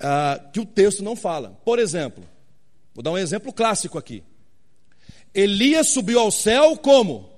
ah, 0.00 0.50
que 0.52 0.60
o 0.60 0.66
texto 0.66 1.02
não 1.02 1.14
fala. 1.14 1.50
Por 1.64 1.78
exemplo, 1.78 2.24
vou 2.94 3.02
dar 3.02 3.12
um 3.12 3.18
exemplo 3.18 3.52
clássico 3.52 3.98
aqui. 3.98 4.24
Elias 5.34 5.88
subiu 5.88 6.18
ao 6.18 6.30
céu 6.30 6.76
como? 6.76 7.30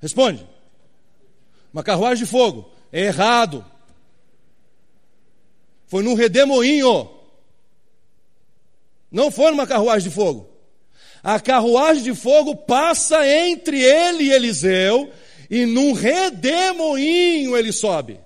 Responde. 0.00 0.46
Uma 1.72 1.82
carruagem 1.82 2.24
de 2.24 2.30
fogo. 2.30 2.70
É 2.90 3.02
errado. 3.02 3.64
Foi 5.94 6.02
num 6.02 6.14
redemoinho. 6.14 7.08
Não 9.12 9.30
foi 9.30 9.52
numa 9.52 9.64
carruagem 9.64 10.08
de 10.08 10.12
fogo. 10.12 10.50
A 11.22 11.38
carruagem 11.38 12.02
de 12.02 12.16
fogo 12.16 12.56
passa 12.56 13.24
entre 13.24 13.80
ele 13.80 14.24
e 14.24 14.32
Eliseu, 14.32 15.12
e 15.48 15.64
num 15.64 15.92
redemoinho 15.92 17.56
ele 17.56 17.70
sobe. 17.70 18.20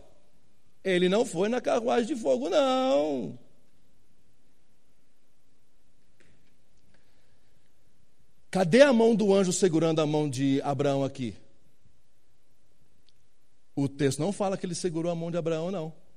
Ele 0.82 1.10
não 1.10 1.26
foi 1.26 1.50
na 1.50 1.60
carruagem 1.60 2.06
de 2.06 2.16
fogo, 2.16 2.48
não. 2.48 3.38
Cadê 8.50 8.80
a 8.80 8.94
mão 8.94 9.14
do 9.14 9.34
anjo 9.34 9.52
segurando 9.52 10.00
a 10.00 10.06
mão 10.06 10.26
de 10.26 10.58
Abraão 10.62 11.04
aqui? 11.04 11.36
O 13.76 13.86
texto 13.90 14.20
não 14.20 14.32
fala 14.32 14.56
que 14.56 14.64
ele 14.64 14.74
segurou 14.74 15.12
a 15.12 15.14
mão 15.14 15.30
de 15.30 15.36
Abraão, 15.36 15.70
não. 15.70 16.07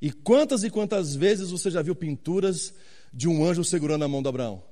E 0.00 0.12
quantas 0.12 0.64
e 0.64 0.70
quantas 0.70 1.14
vezes 1.14 1.50
você 1.50 1.70
já 1.70 1.82
viu 1.82 1.94
pinturas 1.94 2.74
de 3.12 3.28
um 3.28 3.44
anjo 3.44 3.64
segurando 3.64 4.04
a 4.04 4.08
mão 4.08 4.22
de 4.22 4.28
Abraão? 4.28 4.62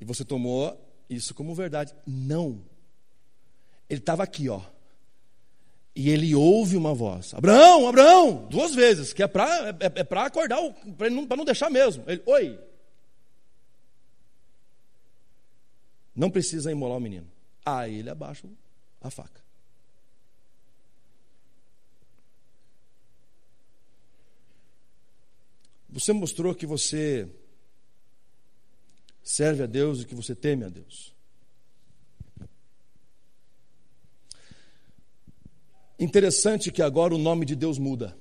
E 0.00 0.04
você 0.04 0.24
tomou 0.24 0.78
isso 1.08 1.34
como 1.34 1.54
verdade. 1.54 1.94
Não. 2.06 2.62
Ele 3.88 4.00
estava 4.00 4.22
aqui, 4.22 4.48
ó. 4.48 4.60
E 5.94 6.10
ele 6.10 6.34
ouve 6.34 6.76
uma 6.76 6.94
voz: 6.94 7.32
Abraão, 7.32 7.88
Abraão, 7.88 8.46
duas 8.50 8.74
vezes, 8.74 9.12
que 9.12 9.22
é 9.22 9.26
para 9.26 9.70
é, 9.80 10.00
é 10.00 10.18
acordar, 10.18 10.58
para 10.96 11.08
não, 11.08 11.24
não 11.24 11.44
deixar 11.44 11.70
mesmo. 11.70 12.04
Ele, 12.06 12.22
Oi. 12.26 12.60
Não 16.14 16.30
precisa 16.30 16.72
imolar 16.72 16.96
o 16.96 17.00
menino. 17.00 17.26
Aí 17.64 17.98
ele 17.98 18.10
abaixa 18.10 18.48
a 19.02 19.10
faca. 19.10 19.45
Você 25.96 26.12
mostrou 26.12 26.54
que 26.54 26.66
você 26.66 27.26
serve 29.22 29.62
a 29.62 29.66
Deus 29.66 30.02
e 30.02 30.04
que 30.04 30.14
você 30.14 30.34
teme 30.34 30.62
a 30.62 30.68
Deus. 30.68 31.16
Interessante 35.98 36.70
que 36.70 36.82
agora 36.82 37.14
o 37.14 37.18
nome 37.18 37.46
de 37.46 37.56
Deus 37.56 37.78
muda. 37.78 38.14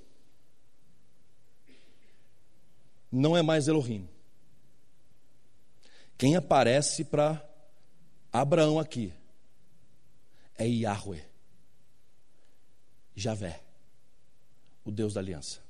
Não 3.11 3.35
é 3.35 3.41
mais 3.41 3.67
Elohim. 3.67 4.07
Quem 6.17 6.37
aparece 6.37 7.03
para 7.03 7.45
Abraão 8.31 8.79
aqui 8.79 9.13
é 10.57 10.65
Yahweh, 10.65 11.27
Javé, 13.13 13.61
o 14.85 14.91
Deus 14.91 15.13
da 15.13 15.19
aliança, 15.19 15.61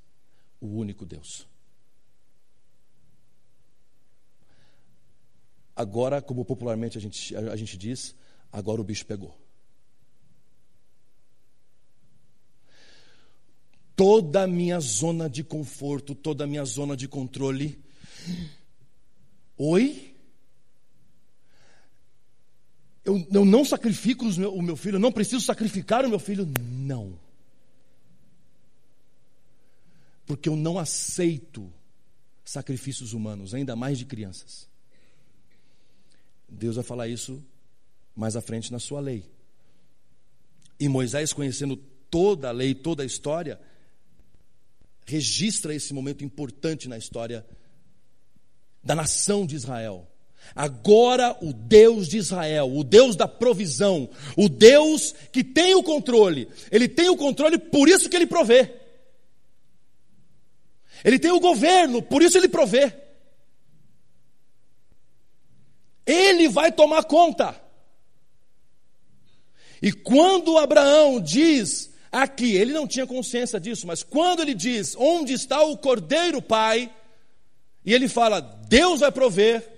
o 0.61 0.67
único 0.67 1.03
Deus. 1.03 1.47
Agora, 5.75 6.21
como 6.21 6.45
popularmente 6.45 6.97
a 6.97 7.01
gente, 7.01 7.35
a 7.35 7.55
gente 7.55 7.77
diz, 7.77 8.15
agora 8.51 8.79
o 8.79 8.83
bicho 8.83 9.05
pegou. 9.05 9.37
Toda 13.95 14.43
a 14.43 14.47
minha 14.47 14.79
zona 14.79 15.29
de 15.29 15.43
conforto, 15.43 16.15
toda 16.15 16.45
a 16.45 16.47
minha 16.47 16.63
zona 16.63 16.95
de 16.95 17.07
controle. 17.07 17.83
Oi? 19.57 20.15
Eu, 23.03 23.25
eu 23.31 23.45
não 23.45 23.63
sacrifico 23.63 24.25
meu, 24.37 24.53
o 24.53 24.61
meu 24.61 24.75
filho, 24.75 24.95
eu 24.95 24.99
não 24.99 25.11
preciso 25.11 25.43
sacrificar 25.45 26.05
o 26.05 26.09
meu 26.09 26.19
filho. 26.19 26.47
Não. 26.59 27.19
Porque 30.25 30.49
eu 30.49 30.55
não 30.55 30.79
aceito 30.79 31.71
sacrifícios 32.43 33.13
humanos, 33.13 33.53
ainda 33.53 33.75
mais 33.75 33.97
de 33.97 34.05
crianças. 34.05 34.67
Deus 36.47 36.75
vai 36.75 36.83
falar 36.83 37.07
isso 37.07 37.43
mais 38.15 38.35
à 38.35 38.41
frente 38.41 38.71
na 38.71 38.79
sua 38.79 38.99
lei. 38.99 39.25
E 40.79 40.87
Moisés, 40.87 41.33
conhecendo 41.33 41.75
toda 42.09 42.49
a 42.49 42.51
lei, 42.51 42.73
toda 42.73 43.03
a 43.03 43.05
história, 43.05 43.59
registra 45.05 45.73
esse 45.73 45.93
momento 45.93 46.23
importante 46.23 46.87
na 46.87 46.97
história 46.97 47.45
da 48.83 48.95
nação 48.95 49.45
de 49.45 49.55
Israel. 49.55 50.07
Agora 50.53 51.35
o 51.41 51.51
Deus 51.51 52.07
de 52.07 52.17
Israel, 52.17 52.71
o 52.71 52.83
Deus 52.83 53.15
da 53.15 53.27
provisão, 53.27 54.09
o 54.37 54.47
Deus 54.47 55.13
que 55.31 55.43
tem 55.43 55.73
o 55.73 55.81
controle, 55.81 56.47
ele 56.71 56.87
tem 56.87 57.09
o 57.09 57.17
controle, 57.17 57.57
por 57.57 57.89
isso 57.89 58.09
que 58.09 58.15
ele 58.15 58.27
provê. 58.27 58.71
Ele 61.03 61.19
tem 61.19 61.31
o 61.31 61.39
governo, 61.39 62.01
por 62.01 62.21
isso 62.21 62.37
ele 62.37 62.47
provê. 62.47 63.04
Ele 66.05 66.47
vai 66.47 66.71
tomar 66.71 67.03
conta. 67.03 67.59
E 69.81 69.91
quando 69.91 70.57
Abraão 70.57 71.19
diz 71.19 71.93
aqui, 72.11 72.55
ele 72.55 72.73
não 72.73 72.87
tinha 72.87 73.05
consciência 73.05 73.59
disso, 73.59 73.85
mas 73.87 74.03
quando 74.03 74.41
ele 74.41 74.53
diz: 74.53 74.95
Onde 74.97 75.33
está 75.33 75.61
o 75.63 75.77
cordeiro, 75.77 76.41
pai? 76.41 76.91
E 77.83 77.93
ele 77.93 78.07
fala: 78.07 78.39
Deus 78.39 79.01
vai 79.01 79.11
prover. 79.11 79.73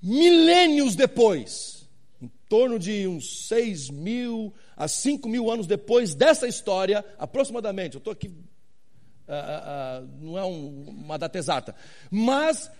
Milênios 0.00 0.94
depois, 0.94 1.88
em 2.22 2.30
torno 2.48 2.78
de 2.78 3.06
uns 3.08 3.48
seis 3.48 3.90
mil 3.90 4.54
a 4.76 4.86
cinco 4.86 5.28
mil 5.28 5.50
anos 5.50 5.66
depois 5.66 6.14
dessa 6.14 6.46
história, 6.46 7.04
aproximadamente, 7.18 7.96
eu 7.96 7.98
estou 7.98 8.12
aqui, 8.12 8.28
uh, 8.28 8.30
uh, 8.30 10.04
uh, 10.04 10.08
não 10.20 10.38
é 10.38 10.44
um, 10.44 10.84
uma 10.86 11.18
data 11.18 11.36
exata, 11.36 11.74
mas 12.08 12.70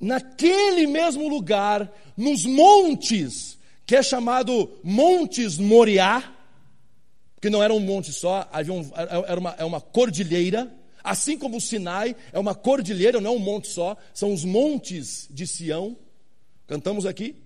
naquele 0.00 0.86
mesmo 0.86 1.28
lugar, 1.28 1.90
nos 2.16 2.44
montes, 2.44 3.58
que 3.86 3.96
é 3.96 4.02
chamado 4.02 4.70
Montes 4.82 5.58
Moriá, 5.58 6.32
que 7.40 7.50
não 7.50 7.62
era 7.62 7.74
um 7.74 7.80
monte 7.80 8.12
só, 8.12 8.48
havia 8.50 8.72
um, 8.72 8.90
era 8.94 9.38
uma, 9.38 9.54
é 9.58 9.64
uma 9.64 9.80
cordilheira, 9.80 10.74
assim 11.02 11.36
como 11.36 11.58
o 11.58 11.60
Sinai 11.60 12.16
é 12.32 12.38
uma 12.38 12.54
cordilheira, 12.54 13.20
não 13.20 13.32
é 13.32 13.34
um 13.34 13.38
monte 13.38 13.68
só, 13.68 13.96
são 14.14 14.32
os 14.32 14.44
montes 14.44 15.28
de 15.30 15.46
Sião. 15.46 15.96
Cantamos 16.66 17.04
aqui. 17.04 17.43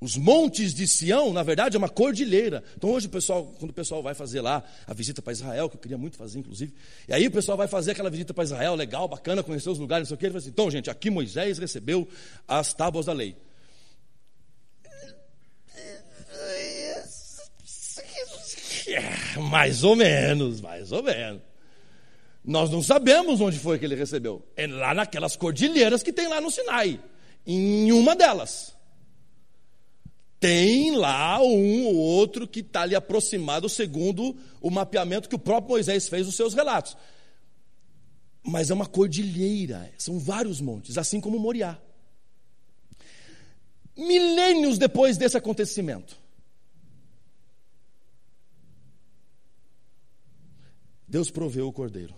Os 0.00 0.16
montes 0.16 0.72
de 0.72 0.86
Sião, 0.86 1.32
na 1.32 1.42
verdade, 1.42 1.74
é 1.74 1.78
uma 1.78 1.88
cordilheira. 1.88 2.62
Então 2.76 2.90
hoje 2.90 3.08
o 3.08 3.10
pessoal, 3.10 3.52
quando 3.58 3.72
o 3.72 3.74
pessoal 3.74 4.00
vai 4.00 4.14
fazer 4.14 4.40
lá 4.40 4.62
a 4.86 4.94
visita 4.94 5.20
para 5.20 5.32
Israel, 5.32 5.68
que 5.68 5.74
eu 5.74 5.80
queria 5.80 5.98
muito 5.98 6.16
fazer, 6.16 6.38
inclusive, 6.38 6.72
e 7.08 7.12
aí 7.12 7.26
o 7.26 7.30
pessoal 7.32 7.58
vai 7.58 7.66
fazer 7.66 7.90
aquela 7.90 8.08
visita 8.08 8.32
para 8.32 8.44
Israel, 8.44 8.76
legal, 8.76 9.08
bacana, 9.08 9.42
conhecer 9.42 9.68
os 9.70 9.78
lugares, 9.78 10.08
não 10.08 10.08
sei 10.10 10.14
o 10.14 10.18
que, 10.18 10.26
ele 10.26 10.32
fala 10.32 10.38
assim, 10.40 10.50
então, 10.50 10.70
gente, 10.70 10.88
aqui 10.88 11.10
Moisés 11.10 11.58
recebeu 11.58 12.06
as 12.46 12.72
tábuas 12.72 13.06
da 13.06 13.12
lei. 13.12 13.36
mais 19.50 19.82
ou 19.82 19.96
menos, 19.96 20.60
mais 20.60 20.92
ou 20.92 21.02
menos. 21.02 21.42
Nós 22.44 22.70
não 22.70 22.82
sabemos 22.82 23.40
onde 23.40 23.58
foi 23.58 23.80
que 23.80 23.84
ele 23.84 23.96
recebeu. 23.96 24.46
É 24.56 24.66
lá 24.66 24.94
naquelas 24.94 25.34
cordilheiras 25.34 26.04
que 26.04 26.12
tem 26.12 26.28
lá 26.28 26.40
no 26.40 26.52
Sinai. 26.52 27.00
Em 27.44 27.90
uma 27.92 28.14
delas 28.14 28.77
tem 30.40 30.92
lá 30.96 31.40
um 31.42 31.86
ou 31.86 31.96
outro 31.96 32.46
que 32.46 32.60
está 32.60 32.82
ali 32.82 32.94
aproximado 32.94 33.68
segundo 33.68 34.36
o 34.60 34.70
mapeamento 34.70 35.28
que 35.28 35.34
o 35.34 35.38
próprio 35.38 35.70
Moisés 35.70 36.08
fez 36.08 36.26
nos 36.26 36.36
seus 36.36 36.54
relatos. 36.54 36.96
Mas 38.42 38.70
é 38.70 38.74
uma 38.74 38.86
cordilheira, 38.86 39.92
são 39.98 40.18
vários 40.18 40.60
montes, 40.60 40.96
assim 40.96 41.20
como 41.20 41.38
Moriá. 41.38 41.78
Milênios 43.96 44.78
depois 44.78 45.16
desse 45.16 45.36
acontecimento, 45.36 46.16
Deus 51.06 51.30
proveu 51.30 51.66
o 51.66 51.72
cordeiro. 51.72 52.14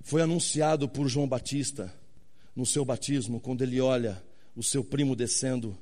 Foi 0.00 0.22
anunciado 0.22 0.88
por 0.88 1.08
João 1.08 1.28
Batista 1.28 1.92
no 2.54 2.64
seu 2.64 2.84
batismo, 2.84 3.38
quando 3.38 3.62
ele 3.62 3.80
olha 3.80 4.24
o 4.56 4.62
seu 4.62 4.82
primo 4.82 5.14
descendo 5.14 5.76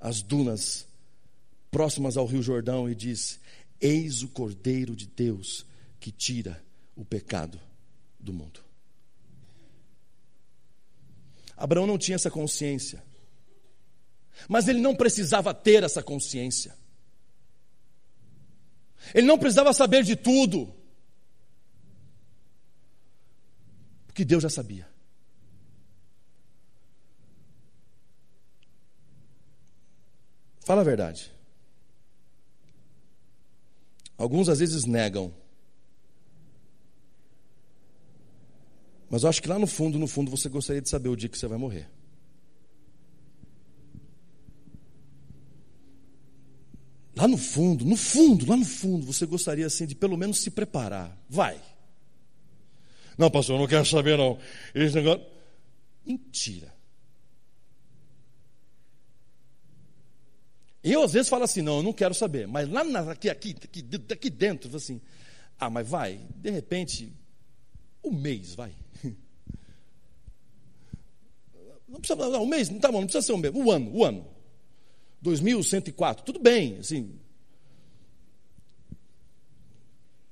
as 0.00 0.20
dunas 0.20 0.86
próximas 1.70 2.16
ao 2.16 2.26
Rio 2.26 2.42
Jordão 2.42 2.90
e 2.90 2.94
diz: 2.94 3.40
Eis 3.80 4.22
o 4.22 4.28
Cordeiro 4.28 4.96
de 4.96 5.06
Deus 5.06 5.64
que 6.00 6.10
tira 6.10 6.62
o 6.96 7.04
pecado 7.04 7.58
do 8.18 8.32
mundo. 8.32 8.60
Abraão 11.56 11.86
não 11.86 11.96
tinha 11.96 12.16
essa 12.16 12.30
consciência, 12.30 13.02
mas 14.48 14.66
ele 14.66 14.80
não 14.80 14.94
precisava 14.96 15.54
ter 15.54 15.84
essa 15.84 16.02
consciência. 16.02 16.76
Ele 19.14 19.26
não 19.26 19.38
precisava 19.38 19.72
saber 19.72 20.02
de 20.02 20.16
tudo, 20.16 20.74
porque 24.06 24.24
Deus 24.24 24.42
já 24.42 24.50
sabia. 24.50 24.93
Fala 30.64 30.80
a 30.80 30.84
verdade. 30.84 31.30
Alguns 34.16 34.48
às 34.48 34.60
vezes 34.60 34.84
negam. 34.84 35.32
Mas 39.10 39.22
eu 39.22 39.28
acho 39.28 39.42
que 39.42 39.48
lá 39.48 39.58
no 39.58 39.66
fundo, 39.66 39.98
no 39.98 40.08
fundo, 40.08 40.30
você 40.30 40.48
gostaria 40.48 40.80
de 40.80 40.88
saber 40.88 41.08
o 41.08 41.16
dia 41.16 41.28
que 41.28 41.38
você 41.38 41.46
vai 41.46 41.58
morrer. 41.58 41.88
Lá 47.16 47.28
no 47.28 47.38
fundo, 47.38 47.84
no 47.84 47.96
fundo, 47.96 48.48
lá 48.48 48.56
no 48.56 48.64
fundo, 48.64 49.06
você 49.06 49.24
gostaria 49.24 49.66
assim 49.66 49.86
de 49.86 49.94
pelo 49.94 50.16
menos 50.16 50.40
se 50.40 50.50
preparar. 50.50 51.16
Vai. 51.28 51.60
Não, 53.16 53.30
pastor, 53.30 53.54
eu 53.54 53.60
não 53.60 53.68
quero 53.68 53.84
saber 53.84 54.18
não. 54.18 54.38
Esse 54.74 54.96
negócio. 54.96 55.24
Mentira. 56.04 56.73
Eu 60.84 61.02
às 61.02 61.14
vezes 61.14 61.30
falo 61.30 61.44
assim, 61.44 61.62
não, 61.62 61.78
eu 61.78 61.82
não 61.82 61.94
quero 61.94 62.12
saber. 62.12 62.46
Mas 62.46 62.68
lá 62.68 62.84
na, 62.84 63.12
aqui, 63.12 63.30
aqui, 63.30 63.56
aqui, 63.64 63.82
aqui 64.12 64.28
dentro, 64.28 64.76
assim, 64.76 65.00
ah, 65.58 65.70
mas 65.70 65.88
vai, 65.88 66.20
de 66.36 66.50
repente, 66.50 67.10
um 68.04 68.12
mês, 68.12 68.54
vai. 68.54 68.72
Não 71.88 72.00
precisa, 72.00 72.28
não, 72.28 72.42
um 72.42 72.46
mês, 72.46 72.68
tá 72.80 72.90
bom, 72.90 72.98
não 72.98 73.06
precisa 73.06 73.24
ser 73.24 73.32
um 73.32 73.36
mês, 73.36 73.54
um 73.54 73.70
ano, 73.70 73.96
um 73.96 74.02
ano. 74.02 74.26
2104, 75.20 76.24
tudo 76.24 76.40
bem, 76.40 76.78
assim. 76.78 77.20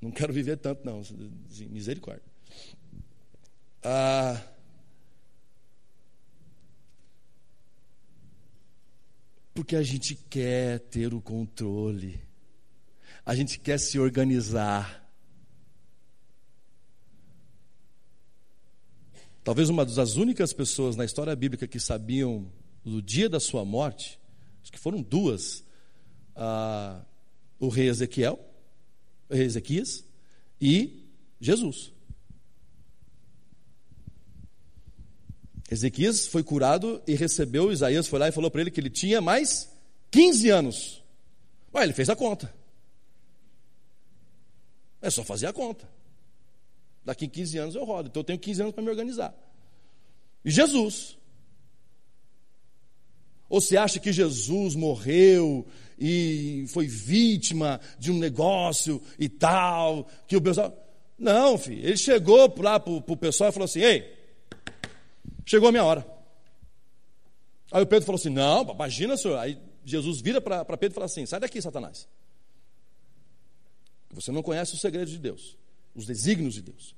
Não 0.00 0.11
quero 0.11 0.32
viver 0.32 0.57
tanto, 0.57 0.84
não, 0.84 0.98
assim, 1.00 1.68
misericórdia. 1.68 2.24
Ah, 3.84 4.42
porque 9.55 9.76
a 9.76 9.82
gente 9.82 10.14
quer 10.14 10.80
ter 10.80 11.12
o 11.12 11.20
controle, 11.20 12.20
a 13.24 13.34
gente 13.34 13.59
quer 13.59 13.78
se 13.78 13.98
organizar. 13.98 15.00
Talvez 19.44 19.68
uma 19.68 19.84
das 19.84 20.16
únicas 20.16 20.53
pessoas 20.53 20.96
na 20.96 21.05
história 21.05 21.34
bíblica 21.34 21.66
que 21.66 21.80
sabiam 21.80 22.50
do 22.84 23.03
dia 23.03 23.28
da 23.28 23.40
sua 23.40 23.64
morte, 23.64 24.18
acho 24.62 24.72
que 24.72 24.78
foram 24.78 25.03
duas, 25.03 25.64
ah, 26.34 27.05
o 27.59 27.68
rei 27.68 27.88
Ezequiel, 27.88 28.38
o 29.28 29.34
rei 29.34 29.46
Ezequias 29.46 30.05
e 30.61 31.09
Jesus. 31.40 31.92
Ezequias 35.73 36.27
foi 36.27 36.43
curado 36.43 37.01
e 37.07 37.14
recebeu, 37.14 37.73
Isaías 37.73 38.07
foi 38.07 38.18
lá 38.18 38.29
e 38.29 38.33
falou 38.33 38.51
para 38.51 38.61
ele 38.61 38.70
que 38.70 38.79
ele 38.79 38.91
tinha 38.91 39.23
mais 39.23 39.73
15 40.11 40.51
anos. 40.51 41.03
Ué, 41.75 41.83
ele 41.83 41.95
fez 41.95 42.11
a 42.11 42.14
conta. 42.14 42.53
É 45.01 45.09
só 45.09 45.25
fazer 45.25 45.47
a 45.47 45.53
conta. 45.53 45.89
Daqui 47.03 47.27
15 47.27 47.57
anos 47.57 47.75
eu 47.75 47.85
rodo. 47.85 48.11
Então 48.11 48.20
eu 48.20 48.25
tenho 48.25 48.39
15 48.39 48.61
anos 48.61 48.75
para 48.75 48.85
me 48.85 48.91
organizar. 48.91 49.35
E 50.45 50.51
Jesus? 50.51 51.16
Ou 53.49 53.59
você 53.59 53.79
acha 53.79 53.99
que 53.99 54.12
Jesus 54.12 54.75
morreu 54.75 55.66
e 55.99 56.66
foi 56.68 56.87
vítima 56.87 57.81
de 57.99 58.12
um 58.12 58.18
negócio 58.18 59.01
e 59.18 59.27
tal, 59.27 60.07
que 60.27 60.37
o 60.37 60.43
pessoal. 60.43 60.77
Não, 61.18 61.57
filho. 61.57 61.83
Ele 61.83 61.97
chegou 61.97 62.53
lá 62.59 62.79
para 62.79 62.93
o 62.93 63.16
pessoal 63.16 63.49
e 63.49 63.53
falou 63.55 63.64
assim: 63.64 63.81
Ei, 63.81 64.22
chegou 65.45 65.68
a 65.68 65.72
minha 65.72 65.84
hora. 65.84 66.07
Aí 67.70 67.82
o 67.82 67.86
Pedro 67.86 68.05
falou 68.05 68.18
assim: 68.18 68.30
Não, 68.30 68.70
imagina, 68.70 69.16
senhor. 69.16 69.38
Aí 69.38 69.59
Jesus 69.84 70.20
vira 70.20 70.40
para 70.40 70.64
Pedro 70.76 70.93
e 70.93 70.95
fala 70.95 71.07
assim: 71.07 71.24
Sai 71.26 71.40
daqui, 71.40 71.61
Satanás. 71.61 72.09
Você 74.11 74.30
não 74.30 74.43
conhece 74.43 74.74
os 74.74 74.80
segredos 74.80 75.11
de 75.11 75.18
Deus, 75.18 75.57
os 75.95 76.05
desígnios 76.05 76.55
de 76.55 76.62
Deus. 76.62 76.95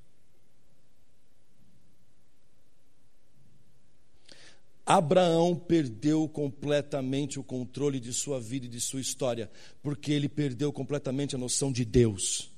Abraão 4.86 5.56
perdeu 5.56 6.28
completamente 6.28 7.38
o 7.38 7.44
controle 7.44 7.98
de 7.98 8.12
sua 8.12 8.38
vida 8.38 8.66
e 8.66 8.68
de 8.68 8.80
sua 8.80 9.00
história, 9.00 9.50
porque 9.82 10.12
ele 10.12 10.28
perdeu 10.28 10.72
completamente 10.72 11.34
a 11.34 11.38
noção 11.38 11.72
de 11.72 11.84
Deus. 11.84 12.50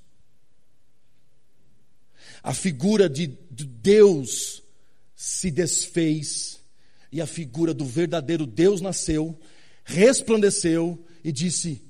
A 2.43 2.53
figura 2.53 3.09
de, 3.09 3.29
de 3.51 3.65
Deus 3.65 4.63
se 5.17 5.51
desfez 5.51 6.61
e 7.11 7.23
a 7.23 7.27
figura 7.27 7.73
do 7.73 7.87
verdadeiro 7.87 8.47
Deus 8.47 8.83
nasceu, 8.83 9.41
resplandeceu 9.83 11.03
e 11.25 11.33
disse: 11.33 11.83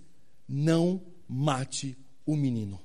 Não 0.49 1.05
mate 1.29 1.99
o 2.25 2.37
menino. 2.37 2.81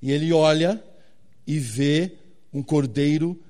E 0.00 0.12
ele 0.12 0.32
olha 0.32 0.82
e 1.46 1.58
vê 1.58 2.16
um 2.52 2.62
cordeiro 2.62 3.42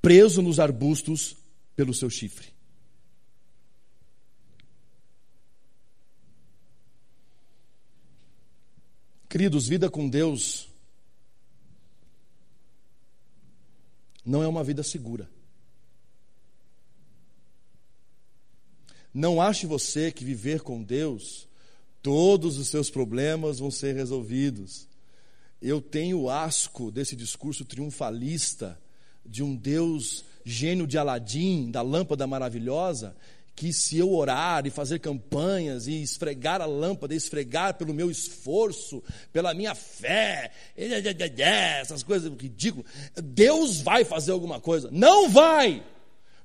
preso 0.00 0.40
nos 0.40 0.60
arbustos 0.60 1.36
pelo 1.74 1.92
seu 1.92 2.08
chifre. 2.08 2.52
Queridos, 9.28 9.66
vida 9.66 9.88
com 9.88 10.06
Deus 10.06 10.71
não 14.24 14.42
é 14.42 14.48
uma 14.48 14.62
vida 14.62 14.82
segura. 14.82 15.28
Não 19.12 19.42
ache 19.42 19.66
você 19.66 20.10
que 20.10 20.24
viver 20.24 20.62
com 20.62 20.82
Deus, 20.82 21.46
todos 22.00 22.58
os 22.58 22.68
seus 22.68 22.90
problemas 22.90 23.58
vão 23.58 23.70
ser 23.70 23.94
resolvidos. 23.94 24.88
Eu 25.60 25.80
tenho 25.80 26.30
asco 26.30 26.90
desse 26.90 27.14
discurso 27.14 27.64
triunfalista 27.64 28.80
de 29.24 29.42
um 29.42 29.54
Deus 29.54 30.24
gênio 30.44 30.86
de 30.86 30.98
Aladim, 30.98 31.70
da 31.70 31.82
lâmpada 31.82 32.26
maravilhosa, 32.26 33.14
que 33.54 33.72
se 33.72 33.98
eu 33.98 34.12
orar 34.12 34.66
e 34.66 34.70
fazer 34.70 34.98
campanhas 34.98 35.86
e 35.86 36.02
esfregar 36.02 36.60
a 36.60 36.66
lâmpada, 36.66 37.14
esfregar 37.14 37.74
pelo 37.74 37.92
meu 37.92 38.10
esforço, 38.10 39.02
pela 39.32 39.54
minha 39.54 39.74
fé, 39.74 40.50
essas 40.76 42.02
coisas 42.02 42.32
ridículas, 42.40 42.90
Deus 43.22 43.80
vai 43.80 44.04
fazer 44.04 44.32
alguma 44.32 44.60
coisa. 44.60 44.88
Não 44.90 45.28
vai, 45.28 45.84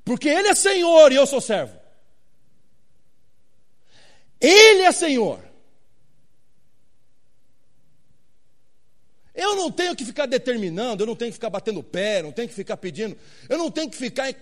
porque 0.03 0.27
Ele 0.27 0.49
é 0.49 0.55
Senhor 0.55 1.11
e 1.11 1.15
eu 1.15 1.25
sou 1.25 1.41
servo. 1.41 1.77
Ele 4.39 4.83
é 4.83 4.91
Senhor. 4.91 5.47
Eu 9.33 9.55
não 9.55 9.71
tenho 9.71 9.95
que 9.95 10.03
ficar 10.03 10.25
determinando, 10.25 11.03
eu 11.03 11.07
não 11.07 11.15
tenho 11.15 11.29
que 11.29 11.35
ficar 11.35 11.51
batendo 11.51 11.83
pé, 11.83 12.23
não 12.23 12.31
tenho 12.31 12.49
que 12.49 12.55
ficar 12.55 12.75
pedindo, 12.75 13.15
eu 13.47 13.57
não 13.57 13.69
tenho 13.69 13.87
que 13.87 13.95
ficar 13.95 14.33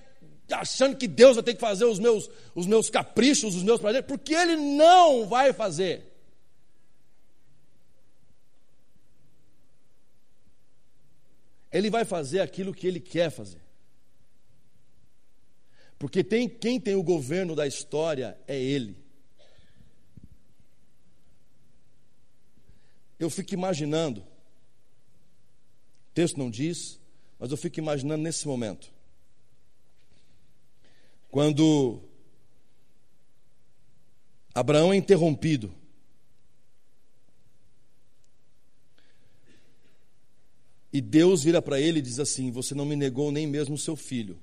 achando 0.52 0.98
que 0.98 1.08
Deus 1.08 1.36
vai 1.36 1.44
ter 1.44 1.54
que 1.54 1.60
fazer 1.60 1.86
os 1.86 2.00
meus, 2.00 2.30
os 2.54 2.66
meus 2.68 2.90
caprichos, 2.90 3.56
os 3.56 3.64
meus 3.64 3.80
prazeres, 3.80 4.08
porque 4.08 4.34
Ele 4.34 4.56
não 4.56 5.28
vai 5.28 5.54
fazer. 5.54 6.12
Ele 11.72 11.90
vai 11.90 12.06
fazer 12.06 12.40
aquilo 12.40 12.74
que 12.74 12.88
Ele 12.88 13.00
quer 13.00 13.30
fazer. 13.30 13.62
Porque 15.98 16.24
tem, 16.24 16.48
quem 16.48 16.80
tem 16.80 16.96
o 16.96 17.04
governo 17.04 17.56
da 17.56 17.66
história 17.66 18.38
é 18.48 18.58
Ele. 18.58 18.98
Eu 23.18 23.30
fico 23.30 23.54
imaginando 23.54 24.26
texto 26.16 26.38
não 26.38 26.50
diz, 26.50 26.98
mas 27.38 27.52
eu 27.52 27.58
fico 27.58 27.78
imaginando 27.78 28.24
nesse 28.24 28.48
momento. 28.48 28.95
Quando 31.36 32.02
Abraão 34.54 34.94
é 34.94 34.96
interrompido, 34.96 35.70
e 40.94 41.02
Deus 41.02 41.44
vira 41.44 41.62
para 41.62 41.78
ele 41.78 42.00
e 42.00 42.02
diz 42.02 42.20
assim: 42.20 42.52
Você 42.52 42.74
não 42.74 42.86
me 42.86 42.96
negou 42.96 43.34
nem 43.34 43.46
mesmo 43.46 43.76
o 43.76 43.78
seu 43.78 43.98
filho, 43.98 44.40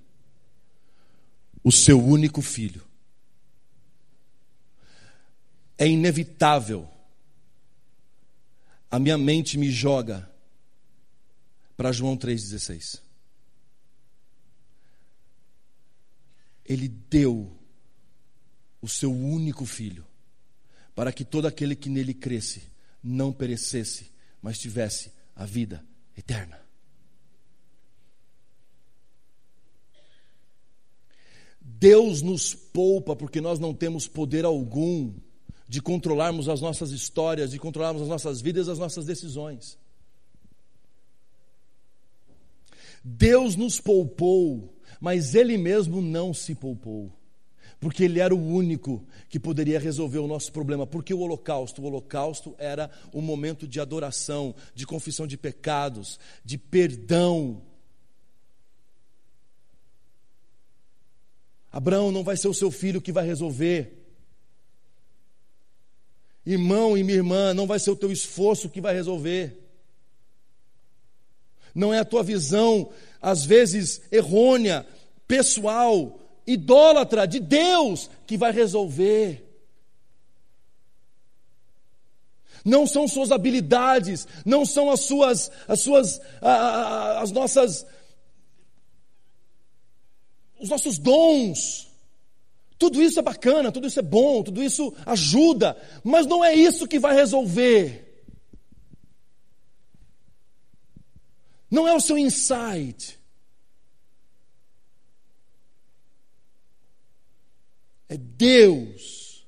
o 1.64 1.72
seu 1.72 1.98
único 1.98 2.42
filho. 2.42 2.86
É 5.78 5.88
inevitável, 5.88 6.86
a 8.90 8.98
minha 8.98 9.16
mente 9.16 9.56
me 9.56 9.70
joga 9.70 10.30
para 11.74 11.90
João 11.90 12.18
3,16. 12.18 13.01
Ele 16.64 16.88
deu 16.88 17.56
o 18.80 18.88
seu 18.88 19.12
único 19.12 19.64
filho, 19.64 20.06
para 20.94 21.12
que 21.12 21.24
todo 21.24 21.46
aquele 21.46 21.76
que 21.76 21.88
nele 21.88 22.14
cresce 22.14 22.62
não 23.02 23.32
perecesse, 23.32 24.10
mas 24.40 24.58
tivesse 24.58 25.12
a 25.34 25.44
vida 25.44 25.84
eterna. 26.16 26.60
Deus 31.60 32.22
nos 32.22 32.54
poupa 32.54 33.16
porque 33.16 33.40
nós 33.40 33.58
não 33.58 33.74
temos 33.74 34.06
poder 34.06 34.44
algum 34.44 35.14
de 35.68 35.80
controlarmos 35.80 36.48
as 36.48 36.60
nossas 36.60 36.90
histórias, 36.90 37.52
de 37.52 37.58
controlarmos 37.58 38.02
as 38.02 38.08
nossas 38.08 38.40
vidas, 38.40 38.68
as 38.68 38.78
nossas 38.78 39.06
decisões. 39.06 39.78
Deus 43.02 43.56
nos 43.56 43.80
poupou, 43.80 44.76
mas 45.02 45.34
Ele 45.34 45.58
mesmo 45.58 46.00
não 46.00 46.32
se 46.32 46.54
poupou 46.54 47.12
porque 47.82 48.04
ele 48.04 48.20
era 48.20 48.32
o 48.32 48.40
único 48.40 49.04
que 49.28 49.40
poderia 49.40 49.80
resolver 49.80 50.20
o 50.20 50.28
nosso 50.28 50.52
problema. 50.52 50.86
Porque 50.86 51.12
o 51.12 51.18
holocausto, 51.18 51.82
o 51.82 51.86
holocausto 51.86 52.54
era 52.56 52.88
um 53.12 53.20
momento 53.20 53.66
de 53.66 53.80
adoração, 53.80 54.54
de 54.72 54.86
confissão 54.86 55.26
de 55.26 55.36
pecados, 55.36 56.16
de 56.44 56.56
perdão. 56.56 57.60
Abraão 61.72 62.12
não 62.12 62.22
vai 62.22 62.36
ser 62.36 62.46
o 62.46 62.54
seu 62.54 62.70
filho 62.70 63.02
que 63.02 63.10
vai 63.10 63.26
resolver. 63.26 64.00
Irmão 66.46 66.96
e 66.96 67.02
minha 67.02 67.16
irmã, 67.16 67.52
não 67.52 67.66
vai 67.66 67.80
ser 67.80 67.90
o 67.90 67.96
teu 67.96 68.12
esforço 68.12 68.70
que 68.70 68.80
vai 68.80 68.94
resolver. 68.94 69.61
Não 71.74 71.92
é 71.92 72.00
a 72.00 72.04
tua 72.04 72.22
visão, 72.22 72.90
às 73.20 73.44
vezes 73.44 74.02
errônea, 74.10 74.86
pessoal, 75.26 76.18
idólatra 76.46 77.26
de 77.26 77.40
Deus 77.40 78.10
que 78.26 78.36
vai 78.36 78.52
resolver. 78.52 79.48
Não 82.64 82.86
são 82.86 83.08
suas 83.08 83.32
habilidades, 83.32 84.26
não 84.44 84.64
são 84.64 84.90
as 84.90 85.00
suas, 85.00 85.50
as 85.66 85.80
suas, 85.80 86.20
as 86.40 87.30
nossas, 87.32 87.86
os 90.60 90.68
nossos 90.68 90.98
dons. 90.98 91.88
Tudo 92.78 93.02
isso 93.02 93.18
é 93.18 93.22
bacana, 93.22 93.72
tudo 93.72 93.86
isso 93.86 93.98
é 93.98 94.02
bom, 94.02 94.42
tudo 94.42 94.62
isso 94.62 94.92
ajuda, 95.06 95.76
mas 96.04 96.26
não 96.26 96.44
é 96.44 96.54
isso 96.54 96.86
que 96.86 96.98
vai 96.98 97.14
resolver. 97.14 98.11
Não 101.72 101.88
é 101.88 101.94
o 101.94 102.00
seu 102.00 102.18
insight. 102.18 103.18
É 108.10 108.18
Deus 108.18 109.46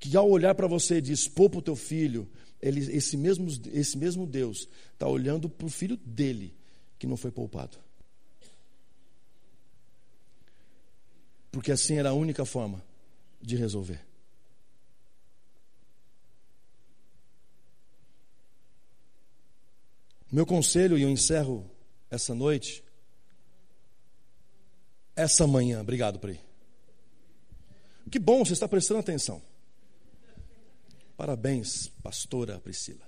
que 0.00 0.16
ao 0.16 0.28
olhar 0.28 0.56
para 0.56 0.66
você 0.66 1.00
dispor 1.00 1.50
para 1.50 1.60
o 1.60 1.62
teu 1.62 1.76
filho, 1.76 2.28
ele, 2.60 2.80
esse, 2.92 3.16
mesmo, 3.16 3.46
esse 3.72 3.96
mesmo 3.96 4.26
Deus 4.26 4.68
está 4.92 5.06
olhando 5.06 5.48
para 5.48 5.66
o 5.66 5.70
filho 5.70 5.96
dele 5.98 6.52
que 6.98 7.06
não 7.06 7.16
foi 7.16 7.30
poupado. 7.30 7.78
Porque 11.52 11.70
assim 11.70 11.96
era 11.96 12.08
a 12.08 12.14
única 12.14 12.44
forma 12.44 12.84
de 13.40 13.54
resolver. 13.54 14.07
Meu 20.30 20.44
conselho, 20.44 20.98
e 20.98 21.02
eu 21.02 21.08
encerro 21.08 21.70
essa 22.10 22.34
noite, 22.34 22.84
essa 25.16 25.46
manhã. 25.46 25.80
Obrigado, 25.80 26.18
Pri. 26.18 26.40
Que 28.10 28.18
bom, 28.18 28.44
você 28.44 28.52
está 28.52 28.68
prestando 28.68 29.00
atenção. 29.00 29.42
Parabéns, 31.16 31.88
pastora 32.02 32.60
Priscila. 32.60 33.06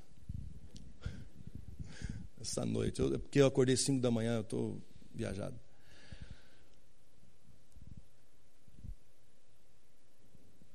Essa 2.41 2.65
noite, 2.65 3.01
eu, 3.01 3.21
porque 3.21 3.41
eu 3.41 3.47
acordei 3.47 3.77
5 3.77 4.01
da 4.01 4.11
manhã, 4.11 4.37
eu 4.37 4.41
estou 4.41 4.83
viajado. 5.15 5.61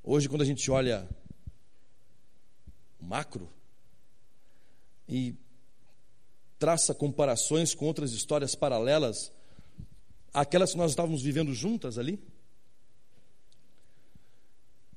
Hoje, 0.06 0.28
quando 0.28 0.42
a 0.42 0.44
gente 0.44 0.70
olha 0.70 1.08
o 3.00 3.04
macro 3.06 3.50
e 5.08 5.34
traça 6.58 6.94
comparações 6.94 7.74
com 7.74 7.86
outras 7.86 8.12
histórias 8.12 8.54
paralelas, 8.54 9.32
aquelas 10.32 10.72
que 10.72 10.76
nós 10.76 10.90
estávamos 10.90 11.22
vivendo 11.22 11.54
juntas 11.54 11.96
ali, 11.96 12.22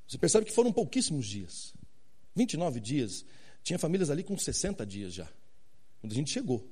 você 0.06 0.18
percebe 0.18 0.44
que 0.44 0.52
foram 0.52 0.70
pouquíssimos 0.70 1.26
dias 1.26 1.72
29 2.36 2.78
dias. 2.78 3.24
Tinha 3.62 3.78
famílias 3.78 4.10
ali 4.10 4.22
com 4.22 4.36
60 4.36 4.84
dias 4.84 5.14
já, 5.14 5.28
quando 6.00 6.12
a 6.12 6.14
gente 6.14 6.30
chegou. 6.30 6.64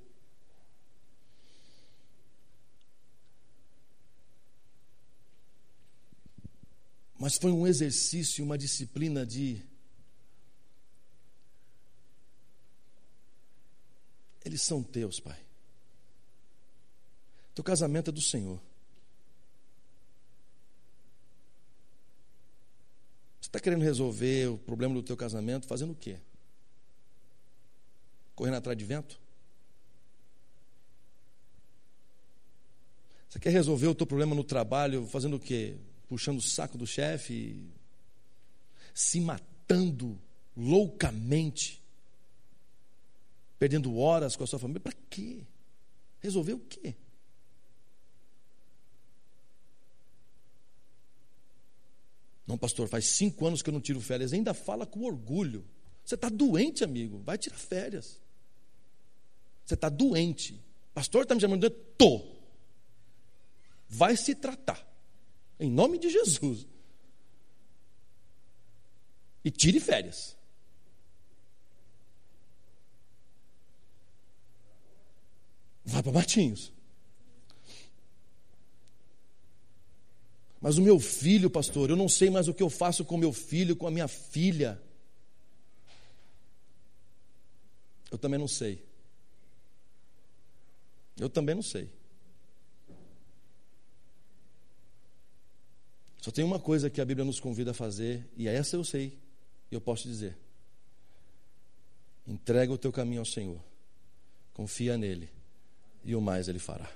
Mas 7.27 7.39
foi 7.39 7.51
um 7.51 7.67
exercício, 7.67 8.45
uma 8.45 8.57
disciplina 8.57 9.27
de. 9.27 9.61
Eles 14.45 14.63
são 14.63 14.81
teus, 14.81 15.19
Pai. 15.19 15.37
Teu 17.53 17.65
casamento 17.65 18.11
é 18.11 18.13
do 18.13 18.21
Senhor. 18.21 18.61
Você 23.41 23.49
está 23.49 23.59
querendo 23.59 23.83
resolver 23.83 24.47
o 24.47 24.59
problema 24.59 24.95
do 24.95 25.03
teu 25.03 25.17
casamento 25.17 25.67
fazendo 25.67 25.95
o 25.95 25.97
quê? 25.97 26.21
Correndo 28.37 28.59
atrás 28.59 28.79
de 28.79 28.85
vento? 28.85 29.21
Você 33.29 33.41
quer 33.41 33.51
resolver 33.51 33.89
o 33.89 33.97
teu 33.97 34.07
problema 34.07 34.33
no 34.33 34.45
trabalho 34.45 35.09
fazendo 35.09 35.35
o 35.35 35.41
quê? 35.41 35.77
Puxando 36.09 36.39
o 36.39 36.43
saco 36.43 36.79
do 36.79 36.87
chefe, 36.87 37.71
se 38.95 39.21
matando 39.21 40.19
loucamente, 40.57 41.83
perdendo 43.59 43.97
horas 43.99 44.37
com 44.37 44.45
a 44.45 44.47
sua 44.47 44.59
família. 44.59 44.81
Para 44.81 44.95
quê? 45.11 45.45
Resolver 46.21 46.55
o 46.55 46.61
quê? 46.61 46.95
Não, 52.47 52.57
pastor, 52.57 52.89
faz 52.89 53.07
cinco 53.07 53.47
anos 53.47 53.61
que 53.61 53.69
eu 53.69 53.75
não 53.75 53.81
tiro 53.81 54.01
férias. 54.01 54.33
Ainda 54.33 54.55
fala 54.55 54.87
com 54.87 55.03
orgulho. 55.03 55.65
Você 56.05 56.15
está 56.15 56.29
doente, 56.29 56.85
amigo. 56.85 57.21
Vai 57.25 57.37
tirar 57.37 57.57
férias. 57.57 58.21
Você 59.65 59.75
está 59.75 59.89
doente. 59.89 60.63
Pastor 60.95 61.23
está 61.23 61.35
me 61.35 61.41
chamando 61.41 61.69
de 61.69 61.71
tô. 61.71 62.25
Vai 63.89 64.17
se 64.17 64.35
tratar. 64.35 64.87
Em 65.59 65.71
nome 65.71 65.99
de 65.99 66.11
Jesus. 66.11 66.67
E 69.45 69.51
tire 69.51 69.81
férias. 69.81 70.37
Vá 75.85 76.03
para 76.03 76.13
Matinhos. 76.13 76.73
Mas 80.61 80.79
o 80.79 80.83
meu 80.83 80.99
filho, 80.99 81.49
pastor, 81.49 81.91
eu 81.91 81.97
não 81.97 82.09
sei 82.09 82.29
mais 82.29 82.49
o 82.49 82.55
que 82.55 82.63
eu 82.63 82.69
faço 82.69 83.05
com 83.05 83.17
meu 83.17 83.33
filho, 83.33 83.77
com 83.77 83.87
a 83.87 83.91
minha 83.91 84.09
filha. 84.09 84.83
Eu 88.11 88.19
também 88.19 88.39
não 88.39 88.49
sei. 88.49 88.85
Eu 91.17 91.31
também 91.31 91.55
não 91.55 91.63
sei. 91.63 91.89
Só 96.27 96.33
tem 96.33 96.45
uma 96.45 96.59
coisa 96.59 96.91
que 96.91 97.01
a 97.01 97.05
Bíblia 97.05 97.25
nos 97.25 97.39
convida 97.39 97.71
a 97.71 97.73
fazer, 97.73 98.21
e 98.37 98.49
essa 98.49 98.75
eu 98.75 98.83
sei, 98.83 99.17
e 99.71 99.75
eu 99.77 99.81
posso 99.81 100.09
dizer. 100.09 100.37
Entrega 102.27 102.73
o 102.73 102.77
teu 102.77 102.91
caminho 102.91 103.21
ao 103.21 103.25
Senhor. 103.25 103.61
Confia 104.53 104.99
nele, 104.99 105.29
e 106.05 106.17
o 106.17 106.21
mais 106.21 106.49
ele 106.49 106.59
fará. 106.59 106.91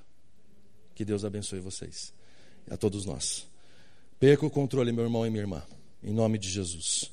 Que 0.97 1.05
Deus 1.05 1.25
abençoe 1.25 1.61
vocês, 1.61 2.13
a 2.69 2.77
todos 2.77 3.05
nós. 3.05 3.47
Perca 4.19 4.45
o 4.45 4.51
controle, 4.51 4.91
meu 4.91 5.05
irmão 5.05 5.25
e 5.25 5.31
minha 5.31 5.45
irmã, 5.45 5.63
em 6.03 6.13
nome 6.13 6.37
de 6.37 6.51
Jesus. 6.51 7.13